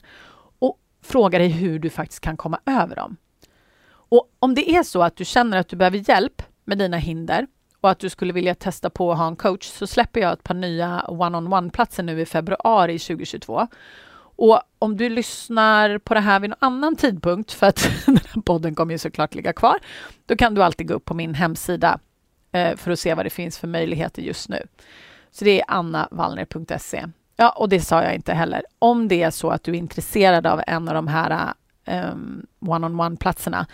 Och 0.59 0.79
fråga 1.01 1.39
dig 1.39 1.47
hur 1.47 1.79
du 1.79 1.89
faktiskt 1.89 2.21
kan 2.21 2.37
komma 2.37 2.59
över 2.65 2.95
dem. 2.95 3.17
Och 4.13 4.29
om 4.39 4.55
det 4.55 4.71
är 4.71 4.83
så 4.83 5.03
att 5.03 5.15
du 5.15 5.25
känner 5.25 5.57
att 5.57 5.67
du 5.67 5.75
behöver 5.75 6.09
hjälp 6.09 6.41
med 6.65 6.77
dina 6.77 6.97
hinder 6.97 7.47
och 7.81 7.89
att 7.89 7.99
du 7.99 8.09
skulle 8.09 8.33
vilja 8.33 8.55
testa 8.55 8.89
på 8.89 9.11
att 9.11 9.17
ha 9.17 9.27
en 9.27 9.35
coach 9.35 9.65
så 9.65 9.87
släpper 9.87 10.19
jag 10.19 10.33
ett 10.33 10.43
par 10.43 10.53
nya 10.53 11.05
one-on-one-platser 11.07 12.03
nu 12.03 12.21
i 12.21 12.25
februari 12.25 12.99
2022. 12.99 13.67
Och 14.35 14.61
om 14.79 14.97
du 14.97 15.09
lyssnar 15.09 15.97
på 15.97 16.13
det 16.13 16.19
här 16.19 16.39
vid 16.39 16.49
någon 16.49 16.57
annan 16.59 16.95
tidpunkt, 16.95 17.51
för 17.51 17.67
att 17.67 17.89
den 18.05 18.17
här 18.17 18.41
podden 18.41 18.75
kommer 18.75 18.93
ju 18.93 18.97
såklart 18.97 19.35
ligga 19.35 19.53
kvar, 19.53 19.79
då 20.25 20.35
kan 20.35 20.53
du 20.53 20.63
alltid 20.63 20.87
gå 20.87 20.93
upp 20.93 21.05
på 21.05 21.13
min 21.13 21.33
hemsida 21.33 21.99
eh, 22.51 22.75
för 22.75 22.91
att 22.91 22.99
se 22.99 23.13
vad 23.13 23.25
det 23.25 23.29
finns 23.29 23.57
för 23.57 23.67
möjligheter 23.67 24.21
just 24.21 24.49
nu. 24.49 24.67
Så 25.31 25.45
det 25.45 25.61
är 25.61 25.65
annavallner.se. 25.67 27.05
Ja, 27.35 27.49
och 27.49 27.69
det 27.69 27.81
sa 27.81 28.03
jag 28.03 28.15
inte 28.15 28.33
heller. 28.33 28.65
Om 28.79 29.07
det 29.07 29.23
är 29.23 29.31
så 29.31 29.49
att 29.49 29.63
du 29.63 29.71
är 29.71 29.75
intresserad 29.75 30.47
av 30.47 30.61
en 30.67 30.87
av 30.87 30.93
de 30.93 31.07
här 31.07 31.53
um, 31.87 32.45
one-on-one-platserna, 32.59 33.67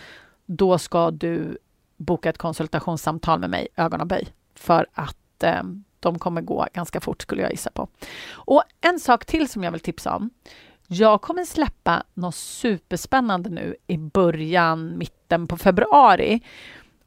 då 0.52 0.78
ska 0.78 1.10
du 1.10 1.58
boka 1.96 2.30
ett 2.30 2.38
konsultationssamtal 2.38 3.40
med 3.40 3.50
mig, 3.50 3.68
ögon 3.76 4.00
och 4.00 4.06
böj, 4.06 4.28
för 4.54 4.86
att 4.94 5.42
eh, 5.42 5.62
de 6.00 6.18
kommer 6.18 6.40
gå 6.40 6.66
ganska 6.72 7.00
fort 7.00 7.22
skulle 7.22 7.42
jag 7.42 7.50
gissa 7.50 7.70
på. 7.70 7.88
Och 8.30 8.62
en 8.80 9.00
sak 9.00 9.24
till 9.24 9.48
som 9.48 9.64
jag 9.64 9.72
vill 9.72 9.80
tipsa 9.80 10.16
om. 10.16 10.30
Jag 10.86 11.22
kommer 11.22 11.44
släppa 11.44 12.02
något 12.14 12.34
superspännande 12.34 13.50
nu 13.50 13.76
i 13.86 13.96
början, 13.96 14.98
mitten 14.98 15.46
på 15.46 15.56
februari. 15.56 16.40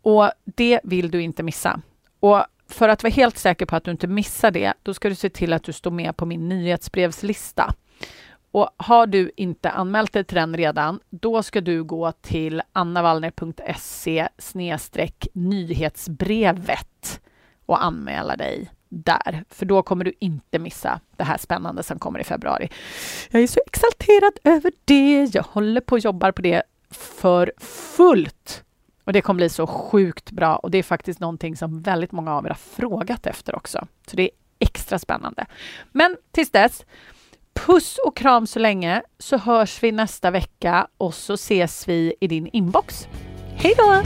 Och 0.01 0.31
det 0.43 0.79
vill 0.83 1.11
du 1.11 1.21
inte 1.21 1.43
missa. 1.43 1.81
Och 2.19 2.45
för 2.67 2.89
att 2.89 3.03
vara 3.03 3.13
helt 3.13 3.37
säker 3.37 3.65
på 3.65 3.75
att 3.75 3.83
du 3.83 3.91
inte 3.91 4.07
missar 4.07 4.51
det, 4.51 4.73
då 4.83 4.93
ska 4.93 5.09
du 5.09 5.15
se 5.15 5.29
till 5.29 5.53
att 5.53 5.63
du 5.63 5.73
står 5.73 5.91
med 5.91 6.17
på 6.17 6.25
min 6.25 6.49
nyhetsbrevslista. 6.49 7.73
Och 8.53 8.69
har 8.77 9.07
du 9.07 9.31
inte 9.35 9.69
anmält 9.69 10.13
dig 10.13 10.23
till 10.23 10.35
den 10.35 10.57
redan, 10.57 10.99
då 11.09 11.43
ska 11.43 11.61
du 11.61 11.83
gå 11.83 12.11
till 12.11 12.61
annavallner.se 12.73 14.27
nyhetsbrevet 15.33 17.21
och 17.65 17.83
anmäla 17.83 18.35
dig 18.35 18.71
där, 18.89 19.43
för 19.49 19.65
då 19.65 19.83
kommer 19.83 20.05
du 20.05 20.13
inte 20.19 20.59
missa 20.59 20.99
det 21.17 21.23
här 21.23 21.37
spännande 21.37 21.83
som 21.83 21.99
kommer 21.99 22.19
i 22.19 22.23
februari. 22.23 22.69
Jag 23.29 23.41
är 23.41 23.47
så 23.47 23.59
exalterad 23.65 24.33
över 24.43 24.71
det. 24.85 25.35
Jag 25.35 25.43
håller 25.43 25.81
på 25.81 25.95
och 25.95 25.99
jobbar 25.99 26.31
på 26.31 26.41
det 26.41 26.63
för 26.91 27.53
fullt. 27.95 28.63
Och 29.03 29.13
det 29.13 29.21
kommer 29.21 29.37
bli 29.37 29.49
så 29.49 29.67
sjukt 29.67 30.31
bra 30.31 30.55
och 30.55 30.71
det 30.71 30.77
är 30.77 30.83
faktiskt 30.83 31.19
någonting 31.19 31.57
som 31.57 31.81
väldigt 31.81 32.11
många 32.11 32.33
av 32.33 32.45
er 32.45 32.49
har 32.49 32.55
frågat 32.55 33.27
efter 33.27 33.55
också. 33.55 33.87
Så 34.07 34.15
det 34.15 34.23
är 34.23 34.29
extra 34.59 34.99
spännande. 34.99 35.45
Men 35.91 36.17
tills 36.31 36.51
dess, 36.51 36.85
puss 37.53 37.97
och 38.05 38.17
kram 38.17 38.47
så 38.47 38.59
länge 38.59 39.01
så 39.19 39.37
hörs 39.37 39.83
vi 39.83 39.91
nästa 39.91 40.31
vecka 40.31 40.87
och 40.97 41.13
så 41.13 41.33
ses 41.33 41.87
vi 41.87 42.13
i 42.19 42.27
din 42.27 42.49
inbox. 42.53 43.07
Hej 43.55 43.73
då! 43.77 44.03